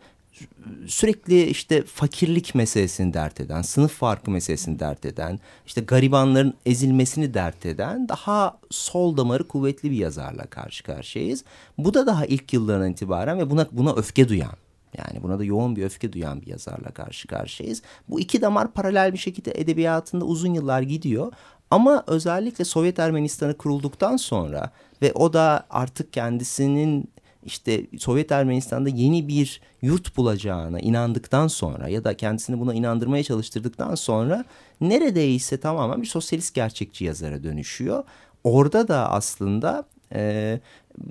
sürekli 0.87 1.43
işte 1.43 1.83
fakirlik 1.83 2.55
meselesini 2.55 3.15
dert 3.15 3.41
eden, 3.41 3.63
sınıf 3.63 3.93
farkı 3.93 4.31
meselesini 4.31 4.79
dert 4.79 5.05
eden, 5.05 5.41
işte 5.67 5.81
garibanların 5.81 6.55
ezilmesini 6.67 7.35
dert 7.35 7.67
eden 7.67 8.09
daha 8.09 8.59
sol 8.71 9.17
damarı 9.17 9.49
kuvvetli 9.49 9.91
bir 9.91 9.97
yazarla 9.97 10.47
karşı 10.47 10.85
karşıyayız. 10.85 11.45
Bu 11.79 11.95
da 11.95 12.07
daha 12.07 12.27
ilk 12.27 12.53
yıllarından 12.53 12.93
itibaren 12.93 13.39
ve 13.39 13.51
buna 13.51 13.67
buna 13.73 13.95
öfke 13.95 14.29
duyan 14.29 14.55
yani 14.99 15.23
buna 15.23 15.39
da 15.39 15.45
yoğun 15.45 15.77
bir 15.77 15.85
öfke 15.85 16.13
duyan 16.13 16.43
bir 16.43 16.47
yazarla 16.47 16.91
karşı 16.91 17.29
karşıyayız. 17.29 17.83
Bu 18.09 18.21
iki 18.21 18.43
damar 18.43 18.73
paralel 18.73 19.13
bir 19.13 19.19
şekilde 19.19 19.53
edebiyatında 19.55 20.25
uzun 20.25 20.55
yıllar 20.55 20.83
gidiyor. 20.83 21.33
Ama 21.71 22.05
özellikle 22.07 22.65
Sovyet 22.65 22.99
Ermenistan'ı 22.99 23.57
kurulduktan 23.57 24.17
sonra 24.17 24.71
ve 25.03 25.13
o 25.13 25.33
da 25.33 25.67
artık 25.71 26.13
kendisinin 26.13 27.09
işte 27.45 27.87
Sovyet 27.99 28.33
Ermenistan'da 28.33 28.89
yeni 28.89 29.29
bir 29.29 29.61
yurt 29.83 30.17
bulacağına 30.17 30.81
inandıktan 30.81 31.49
sonra 31.49 31.89
ya 31.89 32.05
da 32.05 32.17
kendisini 32.17 32.61
buna 32.61 32.75
inandırmaya 32.75 33.23
çalıştırdıktan 33.23 33.95
sonra 33.95 34.45
neredeyse 34.81 35.61
tamamen 35.61 36.03
bir 36.03 36.07
sosyalist 36.07 36.55
gerçekçi 36.55 37.05
yazara 37.05 37.43
dönüşüyor. 37.43 38.05
Orada 38.45 38.89
da 38.89 39.11
aslında 39.11 39.85
e, 40.15 40.61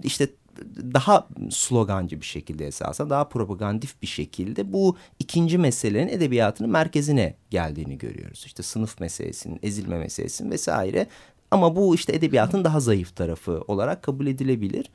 işte 0.03 0.27
daha 0.93 1.27
slogancı 1.49 2.21
bir 2.21 2.25
şekilde 2.25 2.67
esasen 2.67 3.09
daha 3.09 3.29
propagandif 3.29 4.01
bir 4.01 4.07
şekilde 4.07 4.73
bu 4.73 4.97
ikinci 5.19 5.57
meselenin 5.57 6.07
edebiyatının 6.07 6.69
merkezine 6.69 7.35
geldiğini 7.49 7.97
görüyoruz. 7.97 8.43
İşte 8.45 8.63
sınıf 8.63 8.99
meselesinin, 8.99 9.59
ezilme 9.63 9.97
meselesinin 9.97 10.51
vesaire. 10.51 11.07
Ama 11.51 11.75
bu 11.75 11.95
işte 11.95 12.15
edebiyatın 12.15 12.63
daha 12.63 12.79
zayıf 12.79 13.15
tarafı 13.15 13.63
olarak 13.67 14.03
kabul 14.03 14.27
edilebilir. 14.27 14.85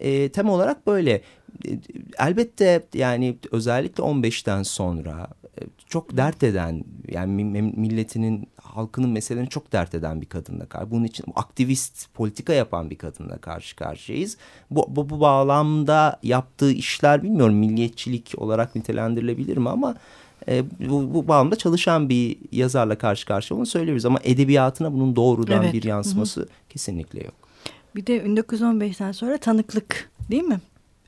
E, 0.00 0.28
tem 0.28 0.48
olarak 0.48 0.86
böyle. 0.86 1.22
E, 1.66 1.70
elbette 2.18 2.86
yani 2.94 3.36
özellikle 3.52 4.02
15'ten 4.02 4.62
sonra 4.62 5.28
e, 5.60 5.60
çok 5.86 6.16
dert 6.16 6.42
eden 6.42 6.84
yani 7.08 7.44
milletinin 7.76 8.48
halkının 8.62 9.10
meselelerini 9.10 9.50
çok 9.50 9.72
dert 9.72 9.94
eden 9.94 10.20
bir 10.20 10.26
kadınla 10.26 10.66
karşı. 10.66 10.90
Bunun 10.90 11.04
için 11.04 11.24
aktivist 11.34 12.14
politika 12.14 12.52
yapan 12.52 12.90
bir 12.90 12.98
kadınla 12.98 13.38
karşı 13.38 13.76
karşıyayız. 13.76 14.36
Bu, 14.70 14.86
bu, 14.88 15.10
bu 15.10 15.20
bağlamda 15.20 16.20
yaptığı 16.22 16.72
işler 16.72 17.22
bilmiyorum 17.22 17.54
milliyetçilik 17.54 18.34
olarak 18.36 18.74
nitelendirilebilir 18.74 19.56
mi 19.56 19.68
ama 19.68 19.96
e, 20.48 20.64
bu, 20.88 21.14
bu 21.14 21.28
bağlamda 21.28 21.56
çalışan 21.56 22.08
bir 22.08 22.36
yazarla 22.52 22.98
karşı 22.98 23.26
karşıya 23.26 23.58
onu 23.58 23.66
söyleyebiliriz. 23.66 24.06
Ama 24.06 24.18
edebiyatına 24.24 24.92
bunun 24.92 25.16
doğrudan 25.16 25.62
evet. 25.62 25.74
bir 25.74 25.82
yansıması 25.82 26.40
Hı 26.40 26.44
-hı. 26.44 26.48
kesinlikle 26.68 27.24
yok. 27.24 27.47
Bir 27.96 28.06
de 28.06 28.18
1915'ten 28.18 29.12
sonra 29.12 29.38
tanıklık 29.38 30.10
değil 30.30 30.42
mi? 30.42 30.60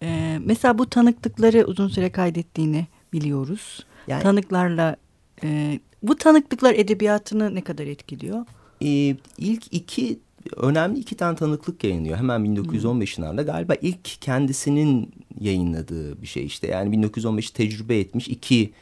Ee, 0.02 0.38
mesela 0.44 0.78
bu 0.78 0.90
tanıklıkları 0.90 1.64
uzun 1.66 1.88
süre 1.88 2.12
kaydettiğini 2.12 2.86
biliyoruz. 3.12 3.86
Yani, 4.06 4.22
Tanıklarla 4.22 4.96
e, 5.44 5.80
bu 6.02 6.16
tanıklıklar 6.16 6.74
edebiyatını 6.74 7.54
ne 7.54 7.60
kadar 7.60 7.86
etkiliyor? 7.86 8.46
E, 8.82 9.16
ilk 9.38 9.74
iki 9.74 10.18
önemli 10.56 10.98
iki 10.98 11.16
tane 11.16 11.36
tanıklık 11.36 11.84
yayınlıyor. 11.84 12.18
Hemen 12.18 12.40
1915'lerde 12.40 13.44
galiba 13.44 13.74
ilk 13.74 14.04
kendisinin 14.04 15.10
yayınladığı 15.40 16.22
bir 16.22 16.26
şey 16.26 16.46
işte. 16.46 16.66
Yani 16.66 16.92
1915 16.92 17.50
tecrübe 17.50 17.98
etmiş 17.98 18.28
iki 18.28 18.72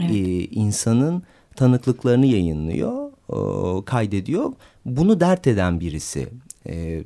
evet. 0.00 0.10
e, 0.10 0.44
insanın 0.44 1.22
tanıklıklarını 1.56 2.26
yayınlıyor, 2.26 3.10
e, 3.30 3.84
kaydediyor. 3.84 4.52
Bunu 4.84 5.20
dert 5.20 5.46
eden 5.46 5.80
birisi. 5.80 6.28
E, 6.66 7.02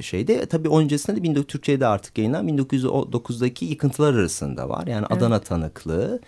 şeyde 0.00 0.46
tabii 0.46 0.68
öncesinde 0.68 1.24
de 1.24 1.28
19, 1.28 1.46
Türkçe'de 1.46 1.86
artık 1.86 2.18
yayınlanan 2.18 2.48
1909'daki 2.48 3.64
yıkıntılar 3.64 4.14
arasında 4.14 4.68
var. 4.68 4.86
Yani 4.86 5.06
evet. 5.10 5.18
Adana 5.18 5.40
tanıklığı. 5.40 6.20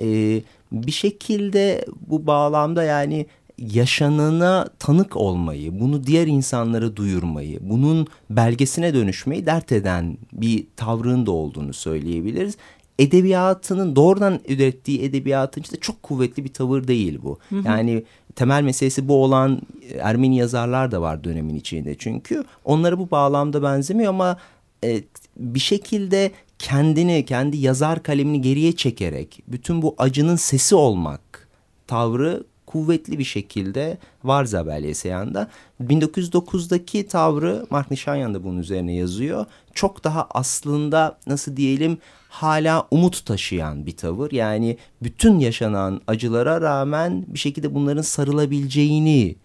Ee, 0.00 0.42
bir 0.72 0.92
şekilde 0.92 1.84
bu 2.06 2.26
bağlamda 2.26 2.84
yani 2.84 3.26
yaşanana 3.58 4.68
tanık 4.78 5.16
olmayı, 5.16 5.80
bunu 5.80 6.06
diğer 6.06 6.26
insanlara 6.26 6.96
duyurmayı, 6.96 7.58
bunun 7.62 8.06
belgesine 8.30 8.94
dönüşmeyi 8.94 9.46
dert 9.46 9.72
eden 9.72 10.18
bir 10.32 10.66
tavrın 10.76 11.26
da 11.26 11.30
olduğunu 11.30 11.72
söyleyebiliriz. 11.72 12.56
Edebiyatının 12.98 13.96
doğrudan 13.96 14.40
ürettiği 14.48 15.02
edebiyatın 15.02 15.60
işte 15.60 15.76
çok 15.76 16.02
kuvvetli 16.02 16.44
bir 16.44 16.52
tavır 16.52 16.88
değil 16.88 17.18
bu. 17.22 17.38
Hı 17.48 17.56
hı. 17.56 17.62
Yani 17.66 18.04
temel 18.38 18.62
meselesi 18.62 19.08
bu 19.08 19.24
olan 19.24 19.60
Ermeni 20.00 20.36
yazarlar 20.36 20.90
da 20.90 21.02
var 21.02 21.24
dönemin 21.24 21.54
içinde 21.54 21.94
çünkü. 21.94 22.44
Onlara 22.64 22.98
bu 22.98 23.10
bağlamda 23.10 23.62
benzemiyor 23.62 24.10
ama 24.10 24.36
e, 24.84 25.02
bir 25.36 25.60
şekilde 25.60 26.30
kendini, 26.58 27.24
kendi 27.24 27.56
yazar 27.56 28.02
kalemini 28.02 28.40
geriye 28.40 28.76
çekerek 28.76 29.42
bütün 29.48 29.82
bu 29.82 29.94
acının 29.98 30.36
sesi 30.36 30.74
olmak 30.74 31.48
tavrı 31.86 32.44
kuvvetli 32.72 33.18
bir 33.18 33.24
şekilde 33.24 33.98
var 34.24 34.44
Zabel 34.44 34.84
Yeseyan'da. 34.84 35.48
1909'daki 35.82 37.06
tavrı 37.06 37.66
Mark 37.70 37.90
Nişanyan 37.90 38.34
da 38.34 38.44
bunun 38.44 38.58
üzerine 38.58 38.94
yazıyor. 38.94 39.46
Çok 39.74 40.04
daha 40.04 40.26
aslında 40.30 41.18
nasıl 41.26 41.56
diyelim 41.56 41.98
hala 42.28 42.86
umut 42.90 43.26
taşıyan 43.26 43.86
bir 43.86 43.96
tavır. 43.96 44.32
Yani 44.32 44.76
bütün 45.02 45.38
yaşanan 45.38 46.00
acılara 46.06 46.60
rağmen 46.60 47.24
bir 47.28 47.38
şekilde 47.38 47.74
bunların 47.74 48.02
sarılabileceğini 48.02 49.36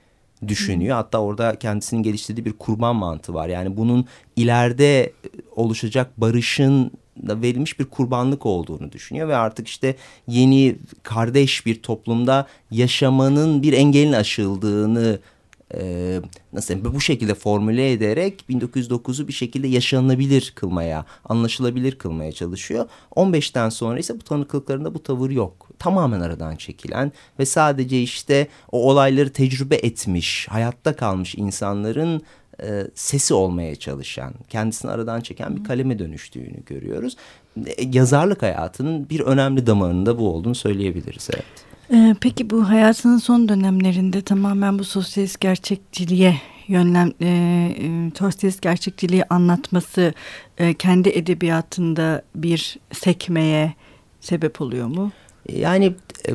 düşünüyor. 0.48 0.96
Hatta 0.96 1.18
orada 1.18 1.56
kendisinin 1.56 2.04
geliştirdiği 2.04 2.46
bir 2.46 2.54
kurban 2.54 2.96
mantığı 2.96 3.34
var. 3.34 3.48
Yani 3.48 3.78
bunun 3.78 4.06
ileride 4.36 5.14
oluşacak 5.56 6.22
barışın 6.22 6.92
verilmiş 7.18 7.80
bir 7.80 7.86
kurbanlık 7.86 8.46
olduğunu 8.46 8.92
düşünüyor 8.92 9.28
ve 9.28 9.36
artık 9.36 9.68
işte 9.68 9.96
yeni 10.28 10.76
kardeş 11.04 11.66
bir 11.66 11.82
toplumda 11.82 12.48
yaşamanın 12.72 13.64
bir 13.64 13.74
engelin 13.74 14.14
aşıldığını 14.14 15.20
e, 15.74 16.22
nasıl 16.54 16.94
bu 16.94 17.02
şekilde 17.02 17.36
formüle 17.36 17.92
ederek 17.92 18.46
1909'u 18.50 19.28
bir 19.28 19.34
şekilde 19.34 19.68
yaşanılabilir 19.68 20.54
kılmaya, 20.56 21.06
anlaşılabilir 21.26 21.98
kılmaya 21.98 22.32
çalışıyor. 22.32 22.90
15'ten 23.16 23.70
sonra 23.70 24.00
ise 24.00 24.20
bu 24.20 24.24
tanıklıklarında 24.24 24.94
bu 24.94 25.04
tavır 25.04 25.30
yok. 25.30 25.70
Tamamen 25.80 26.22
aradan 26.22 26.56
çekilen 26.56 27.12
ve 27.40 27.46
sadece 27.46 28.02
işte 28.02 28.48
o 28.72 28.90
olayları 28.90 29.34
tecrübe 29.34 29.76
etmiş, 29.76 30.48
hayatta 30.50 30.96
kalmış 30.96 31.36
insanların 31.36 32.22
e, 32.62 32.88
sesi 32.96 33.34
olmaya 33.34 33.76
çalışan, 33.76 34.34
kendisini 34.50 34.92
aradan 34.92 35.22
çeken 35.22 35.58
bir 35.58 35.64
kaleme 35.64 36.00
dönüştüğünü 36.00 36.66
görüyoruz. 36.66 37.18
E, 37.66 37.84
yazarlık 37.92 38.42
hayatının 38.42 39.10
bir 39.10 39.20
önemli 39.20 39.68
damarında 39.68 40.20
bu 40.20 40.30
olduğunu 40.30 40.56
söyleyebiliriz. 40.56 41.30
Evet. 41.34 41.74
Ee, 41.94 42.16
peki 42.22 42.50
bu 42.50 42.70
hayatının 42.70 43.18
son 43.18 43.50
dönemlerinde 43.50 44.22
tamamen 44.22 44.80
bu 44.80 44.84
sosyalist 44.84 45.40
gerçekçiliğe 45.40 46.42
yönlem, 46.68 47.12
e, 47.22 47.28
e, 47.28 48.12
sosyalist 48.20 48.62
gerçekçiliği 48.62 49.24
anlatması 49.30 50.14
e, 50.58 50.74
kendi 50.74 51.10
edebiyatında 51.10 52.22
bir 52.36 52.80
sekmeye 52.92 53.74
sebep 54.22 54.62
oluyor 54.62 54.88
mu? 54.88 55.12
Yani 55.50 55.86
e, 56.28 56.32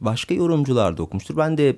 başka 0.00 0.34
yorumcular 0.34 0.96
da 0.96 1.02
okumuştur. 1.02 1.36
Ben 1.36 1.58
de 1.58 1.76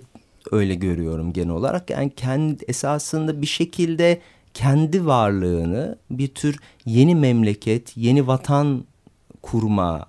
öyle 0.50 0.74
görüyorum 0.74 1.32
genel 1.32 1.50
olarak. 1.50 1.90
Yani 1.90 2.10
kendi 2.16 2.64
esasında 2.68 3.42
bir 3.42 3.46
şekilde 3.46 4.20
kendi 4.54 5.06
varlığını 5.06 5.98
bir 6.10 6.28
tür 6.28 6.58
yeni 6.86 7.14
memleket, 7.14 7.96
yeni 7.96 8.26
vatan 8.26 8.84
kurma 9.42 10.06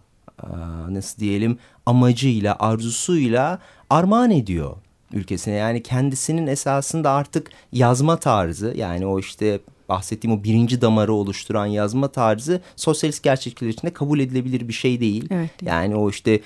nasıl 0.89 1.19
diyelim 1.19 1.57
amacıyla, 1.85 2.55
arzusuyla 2.59 3.59
armağan 3.89 4.31
ediyor 4.31 4.75
ülkesine. 5.13 5.53
Yani 5.53 5.83
kendisinin 5.83 6.47
esasında 6.47 7.11
artık 7.11 7.49
yazma 7.71 8.17
tarzı 8.17 8.73
yani 8.77 9.05
o 9.05 9.19
işte 9.19 9.59
bahsettiğim 9.91 10.39
o 10.39 10.43
birinci 10.43 10.81
damarı 10.81 11.13
oluşturan 11.13 11.65
yazma 11.65 12.07
tarzı 12.07 12.61
sosyalist 12.75 13.23
gerçeklikler 13.23 13.67
içinde 13.67 13.93
kabul 13.93 14.19
edilebilir 14.19 14.67
bir 14.67 14.73
şey 14.73 14.99
değil. 14.99 15.27
Evet, 15.31 15.61
değil. 15.61 15.71
Yani 15.71 15.95
o 15.95 16.09
işte 16.09 16.39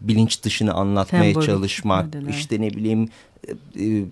bilinç 0.00 0.42
dışını 0.42 0.72
anlatmaya 0.74 1.24
Sembolik 1.24 1.46
çalışmak, 1.46 2.06
ifadeler. 2.06 2.30
işte 2.30 2.60
ne 2.60 2.70
bileyim 2.70 3.08
e, 3.48 3.52
e, 3.84 4.04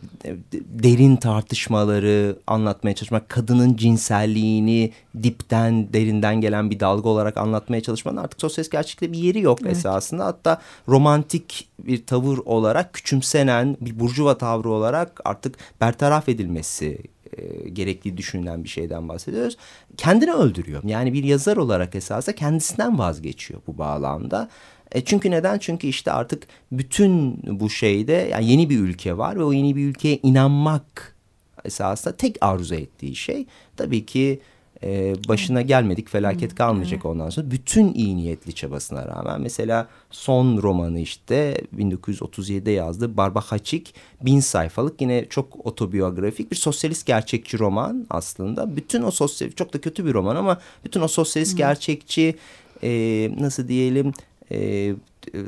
derin 0.53 1.17
tartışmaları 1.17 2.37
anlatmaya 2.47 2.95
çalışmak, 2.95 3.29
kadının 3.29 3.77
cinselliğini 3.77 4.93
dipten, 5.23 5.93
derinden 5.93 6.41
gelen 6.41 6.71
bir 6.71 6.81
dalga 6.81 7.09
olarak 7.09 7.37
anlatmaya 7.37 7.81
çalışmanın 7.83 8.17
artık 8.17 8.41
sosyalist 8.41 8.73
gerçeklikte 8.73 9.13
bir 9.13 9.19
yeri 9.19 9.41
yok 9.41 9.59
Evet. 9.63 9.73
esasında. 9.73 10.25
Hatta 10.27 10.61
romantik 10.89 11.69
bir 11.79 12.07
tavır 12.07 12.39
olarak 12.39 12.93
küçümsenen 12.95 13.77
bir 13.81 14.01
burjuva 14.01 14.39
tavrı 14.39 14.71
olarak 14.71 15.21
artık 15.25 15.55
bertaraf 15.81 16.29
edilmesi 16.29 16.99
e, 17.37 18.17
düşünülen 18.17 18.65
bir 18.65 18.69
şeyden 18.69 19.09
bahsediyoruz. 19.09 19.57
Kendini 19.97 20.33
öldürüyor. 20.33 20.83
Yani 20.85 21.13
bir 21.13 21.25
yazar 21.25 21.57
olarak 21.57 21.95
esasında 21.95 22.35
kendisinden 22.35 22.99
vazgeçiyor 22.99 23.61
bu 23.67 23.79
bağlamda. 23.79 24.49
E 24.93 25.05
çünkü 25.05 25.31
neden? 25.31 25.59
Çünkü 25.59 25.87
işte 25.87 26.13
artık 26.13 26.47
bütün 26.73 27.41
bu 27.61 27.71
şeyde 27.71 28.29
yani 28.31 28.51
yeni 28.51 28.71
bir 28.71 28.79
ülke 28.79 29.19
var 29.19 29.39
ve 29.39 29.45
o 29.45 29.53
yeni 29.53 29.77
bir 29.77 29.87
ülkeye 29.87 30.19
inanmak 30.23 31.17
esasında 31.65 32.17
tek 32.17 32.37
arzu 32.41 32.75
ettiği 32.75 33.17
şey 33.17 33.47
tabii 33.77 34.07
ki 34.07 34.41
e, 34.83 35.15
başına 35.29 35.63
gelmedik 35.63 36.09
felaket 36.09 36.55
kalmayacak 36.55 37.05
ondan 37.05 37.31
sonra. 37.31 37.51
Bütün 37.51 37.95
iyi 37.95 38.17
niyetli 38.17 38.55
çabasına 38.55 39.07
rağmen 39.07 39.41
mesela 39.41 39.89
son 40.11 40.63
romanı 40.63 41.01
işte 41.01 41.61
1937'de 41.77 42.71
yazdığı 42.71 43.17
Barbahaçik 43.17 43.95
bin 44.23 44.41
sayfalık 44.41 45.01
yine 45.01 45.25
çok 45.31 45.67
otobiyografik 45.67 46.51
bir 46.51 46.57
sosyalist 46.57 47.07
gerçekçi 47.07 47.59
roman 47.59 48.07
aslında. 48.11 48.77
Bütün 48.77 49.03
o 49.03 49.11
sosyal 49.11 49.51
çok 49.51 49.75
da 49.75 49.81
kötü 49.81 50.07
bir 50.07 50.15
roman 50.15 50.37
ama 50.37 50.59
bütün 50.85 51.01
o 51.01 51.09
sosyalist 51.09 51.57
gerçekçi 51.57 52.35
e, 52.83 52.91
nasıl 53.39 53.69
diyelim 53.69 54.13
e, 54.53 54.93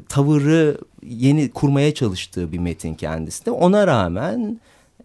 tavırı 0.09 0.79
yeni 1.07 1.51
kurmaya 1.51 1.95
çalıştığı 1.95 2.53
bir 2.53 2.59
metin 2.59 2.95
kendisi 2.95 3.47
de. 3.47 3.51
Ona 3.51 3.87
rağmen 3.87 4.61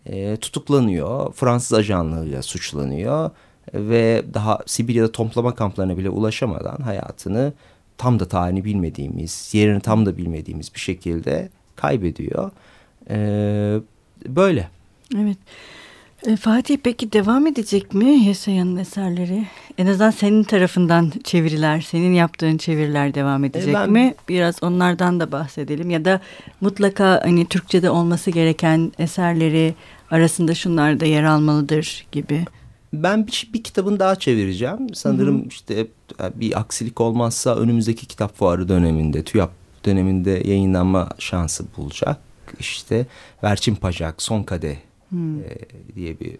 e, 0.05 0.38
tutuklanıyor. 0.38 1.33
Fransız 1.33 1.73
ajanlığıyla 1.73 2.41
suçlanıyor 2.41 3.31
ve 3.73 4.23
daha 4.34 4.60
Sibirya'da 4.65 5.12
toplama 5.12 5.56
kamplarına 5.56 5.97
bile 5.97 6.10
ulaşamadan 6.10 6.78
hayatını 6.78 7.54
tam 7.97 8.19
da 8.19 8.28
tarihini 8.28 8.65
bilmediğimiz, 8.65 9.49
yerini 9.54 9.80
tam 9.80 10.06
da 10.06 10.17
bilmediğimiz 10.17 10.73
bir 10.75 10.80
şekilde 10.80 11.49
kaybediyor. 11.75 12.51
E, 13.10 13.17
böyle. 14.28 14.69
Evet. 15.15 15.38
E, 16.28 16.36
Fatih 16.36 16.78
peki 16.84 17.12
devam 17.12 17.47
edecek 17.47 17.93
mi 17.93 18.06
Yesaya'nın 18.06 18.78
eserleri? 18.78 19.47
En 19.78 19.88
azından 19.88 20.12
senin 20.12 20.43
tarafından 20.43 21.12
çeviriler, 21.23 21.82
senin 21.82 22.13
yaptığın 22.13 22.58
çeviriler 22.58 23.13
devam 23.13 23.43
edecek 23.43 23.73
ben- 23.73 23.91
mi? 23.91 24.15
Biraz 24.30 24.63
onlardan 24.63 25.19
da 25.19 25.32
bahsedelim. 25.32 25.89
Ya 25.89 26.06
da 26.06 26.21
mutlaka 26.62 27.21
hani 27.23 27.45
Türkçe'de 27.45 27.89
olması 27.89 28.32
gereken 28.32 28.91
eserleri 28.99 29.75
arasında 30.12 30.56
şunlar 30.56 30.99
da 30.99 31.06
yer 31.06 31.23
almalıdır 31.23 32.06
gibi. 32.12 32.45
Ben 33.03 33.27
bir, 33.27 33.49
bir 33.53 33.63
kitabını 33.63 33.99
daha 33.99 34.15
çevireceğim. 34.15 34.93
Sanırım 34.93 35.47
işte 35.47 35.88
bir 36.36 36.60
aksilik 36.60 37.01
olmazsa 37.01 37.55
önümüzdeki 37.55 38.05
kitap 38.05 38.38
fuarı 38.38 38.67
döneminde, 38.67 39.23
TÜYAP 39.23 39.51
döneminde 39.86 40.31
yayınlanma 40.31 41.10
şansı 41.19 41.65
bulacak. 41.77 42.17
İşte 42.60 43.05
Verçin 43.43 43.75
Pacak, 43.75 44.21
Son 44.21 44.43
Kadeh 44.43 44.75
e, 45.13 45.49
diye 45.95 46.19
bir 46.19 46.38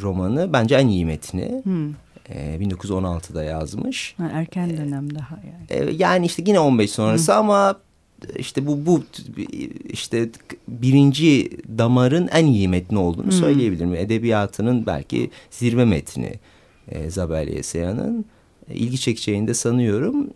romanı. 0.00 0.52
Bence 0.52 0.74
en 0.74 0.88
iyi 0.88 1.06
metni. 1.06 1.60
Hmm. 1.64 1.90
E, 2.28 2.58
1916'da 2.60 3.44
yazmış. 3.44 4.14
Ha, 4.18 4.30
erken 4.32 4.76
dönem 4.76 5.14
daha 5.14 5.38
yani. 5.70 5.90
E, 5.90 5.92
yani 5.92 6.26
işte 6.26 6.42
yine 6.46 6.60
15 6.60 6.90
sonrası 6.90 7.34
ama 7.34 7.76
işte 8.38 8.66
bu 8.66 8.86
bu 8.86 9.02
işte 9.88 10.28
birinci 10.68 11.50
damarın 11.78 12.28
en 12.28 12.46
iyi 12.46 12.68
metni 12.68 12.98
olduğunu 12.98 13.32
söyleyebilirim. 13.32 13.94
Edebiyatının 13.94 14.86
belki 14.86 15.30
zirve 15.50 15.84
metni 15.84 16.32
e, 16.88 17.10
Zabel 17.10 17.48
Yesaya'nın. 17.48 18.24
E, 18.70 18.74
ilgi 18.74 19.00
çekeceğini 19.00 19.48
de 19.48 19.54
sanıyorum. 19.54 20.30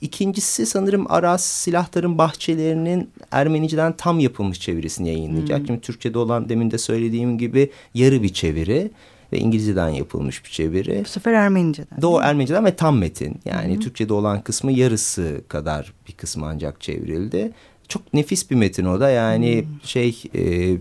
İkincisi 0.00 0.66
sanırım 0.66 1.06
Aras 1.08 1.44
Silahtar'ın 1.44 2.18
Bahçelerinin 2.18 3.10
Ermeniceden 3.30 3.96
tam 3.96 4.20
yapılmış 4.20 4.60
çevirisini 4.60 5.08
yayınlayacak. 5.08 5.66
Şimdi 5.66 5.80
Türkçe'de 5.80 6.18
olan 6.18 6.48
demin 6.48 6.70
de 6.70 6.78
söylediğim 6.78 7.38
gibi 7.38 7.70
yarı 7.94 8.22
bir 8.22 8.28
çeviri 8.28 8.90
ve 9.32 9.38
İngilizceden 9.38 9.88
yapılmış 9.88 10.44
bir 10.44 10.50
çeviri. 10.50 11.00
Bu 11.04 11.08
sefer 11.08 11.32
Ermenice'den. 11.32 12.02
Doğu 12.02 12.20
Ermeniceden 12.20 12.64
ve 12.64 12.76
tam 12.76 12.98
metin. 12.98 13.40
Yani 13.44 13.80
Türkçe'de 13.80 14.12
olan 14.12 14.42
kısmı 14.42 14.72
yarısı 14.72 15.40
kadar 15.48 15.92
bir 16.08 16.12
kısmı 16.12 16.46
ancak 16.46 16.80
çevrildi. 16.80 17.52
Çok 17.88 18.14
nefis 18.14 18.50
bir 18.50 18.56
metin 18.56 18.84
o 18.84 19.00
da. 19.00 19.10
Yani 19.10 19.64
şey 19.84 20.22
e, 20.34 20.76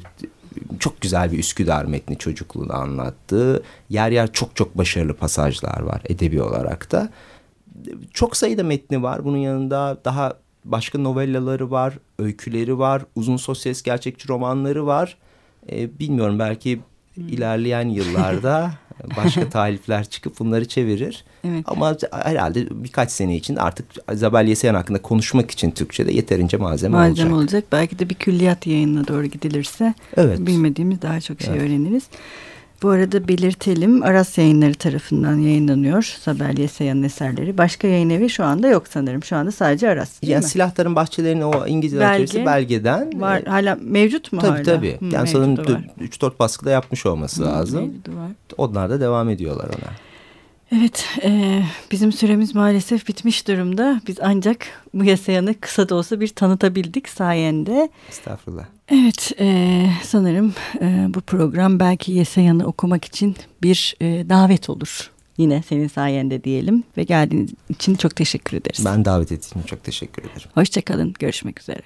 çok 0.79 1.01
güzel 1.01 1.31
bir 1.31 1.39
Üsküdar 1.39 1.85
metni 1.85 2.17
çocukluğunu 2.17 2.73
anlattığı. 2.73 3.63
Yer 3.89 4.11
yer 4.11 4.33
çok 4.33 4.55
çok 4.55 4.77
başarılı 4.77 5.13
pasajlar 5.13 5.79
var 5.79 6.01
edebi 6.05 6.41
olarak 6.41 6.91
da. 6.91 7.09
Çok 8.13 8.37
sayıda 8.37 8.63
metni 8.63 9.03
var. 9.03 9.25
Bunun 9.25 9.37
yanında 9.37 9.97
daha 10.05 10.33
başka 10.65 10.99
novellaları 10.99 11.71
var, 11.71 11.97
öyküleri 12.19 12.77
var, 12.77 13.01
uzun 13.15 13.37
sosyalist 13.37 13.85
gerçekçi 13.85 14.27
romanları 14.27 14.85
var. 14.85 15.17
E, 15.71 15.99
bilmiyorum 15.99 16.39
belki 16.39 16.79
ilerleyen 17.17 17.89
yıllarda 17.89 18.71
başka 19.17 19.49
talifler 19.49 20.05
çıkıp 20.09 20.39
bunları 20.39 20.67
çevirir. 20.67 21.23
Evet. 21.43 21.63
Ama 21.67 21.95
herhalde 22.11 22.67
birkaç 22.83 23.11
sene 23.11 23.35
için 23.35 23.55
artık 23.55 23.85
Zabel 24.13 24.47
Yesayan 24.47 24.75
hakkında 24.75 25.01
konuşmak 25.01 25.51
için 25.51 25.71
Türkçe'de 25.71 26.11
yeterince 26.11 26.57
malzeme, 26.57 26.97
malzeme 26.97 27.33
olacak. 27.33 27.43
olacak. 27.43 27.63
Belki 27.71 27.99
de 27.99 28.09
bir 28.09 28.15
külliyat 28.15 28.67
yayınına 28.67 29.07
doğru 29.07 29.25
gidilirse 29.25 29.93
Evet. 30.17 30.39
bilmediğimiz 30.39 31.01
daha 31.01 31.21
çok 31.21 31.41
şey 31.41 31.53
Evet. 31.53 31.61
öğreniriz. 31.61 32.03
Bu 32.83 32.89
arada 32.89 33.27
belirtelim 33.27 34.03
Aras 34.03 34.37
Yayınları 34.37 34.73
tarafından 34.73 35.37
yayınlanıyor 35.37 36.03
Sabel 36.21 36.57
Yesaya'nın 36.57 37.03
eserleri. 37.03 37.57
Başka 37.57 37.87
yayın 37.87 38.09
evi 38.09 38.29
şu 38.29 38.43
anda 38.43 38.67
yok 38.67 38.87
sanırım. 38.89 39.23
Şu 39.23 39.35
anda 39.35 39.51
sadece 39.51 39.89
Aras 39.89 40.21
değil 40.21 40.33
Yani 40.33 40.43
mi? 40.43 40.49
silahların 40.49 40.95
bahçelerinin 40.95 41.41
o 41.41 41.67
İngilizce 41.67 41.99
Belge 41.99 42.45
belgeden. 42.45 43.21
Var 43.21 43.41
e, 43.45 43.49
hala 43.49 43.77
mevcut 43.81 44.33
mu 44.33 44.39
Tabii 44.39 44.51
hala? 44.51 44.63
tabii. 44.63 44.97
Hı, 44.99 45.05
yani 45.05 45.27
sanırım 45.27 45.49
mevcudu 45.49 45.73
var. 45.73 45.81
3-4 46.01 46.39
baskıda 46.39 46.69
yapmış 46.71 47.05
olması 47.05 47.41
Hı, 47.41 47.45
lazım. 47.45 47.81
mevcudu 47.85 48.15
var. 48.17 48.31
Onlar 48.57 48.89
da 48.89 48.99
devam 49.01 49.29
ediyorlar 49.29 49.65
ona. 49.65 50.08
Evet, 50.71 51.05
e, 51.23 51.63
bizim 51.91 52.11
süremiz 52.11 52.55
maalesef 52.55 53.07
bitmiş 53.07 53.47
durumda. 53.47 54.01
Biz 54.07 54.17
ancak 54.21 54.67
bu 54.93 55.03
yasayanı 55.03 55.59
kısa 55.59 55.89
da 55.89 55.95
olsa 55.95 56.19
bir 56.19 56.27
tanıtabildik 56.27 57.09
sayende. 57.09 57.89
Estağfurullah. 58.09 58.65
Evet, 58.89 59.31
e, 59.39 59.85
sanırım 60.03 60.53
e, 60.81 61.07
bu 61.09 61.21
program 61.21 61.79
belki 61.79 62.11
Yesayan'ı 62.11 62.65
okumak 62.65 63.05
için 63.05 63.35
bir 63.63 63.95
e, 64.01 64.29
davet 64.29 64.69
olur. 64.69 65.11
Yine 65.37 65.63
senin 65.69 65.87
sayende 65.87 66.43
diyelim 66.43 66.83
ve 66.97 67.03
geldiğiniz 67.03 67.51
için 67.69 67.95
çok 67.95 68.15
teşekkür 68.15 68.57
ederiz. 68.57 68.85
Ben 68.85 69.05
davet 69.05 69.31
ettiğin 69.31 69.63
için 69.63 69.67
çok 69.67 69.83
teşekkür 69.83 70.23
ederim. 70.23 70.49
Hoşçakalın, 70.53 71.13
görüşmek 71.19 71.61
üzere. 71.61 71.81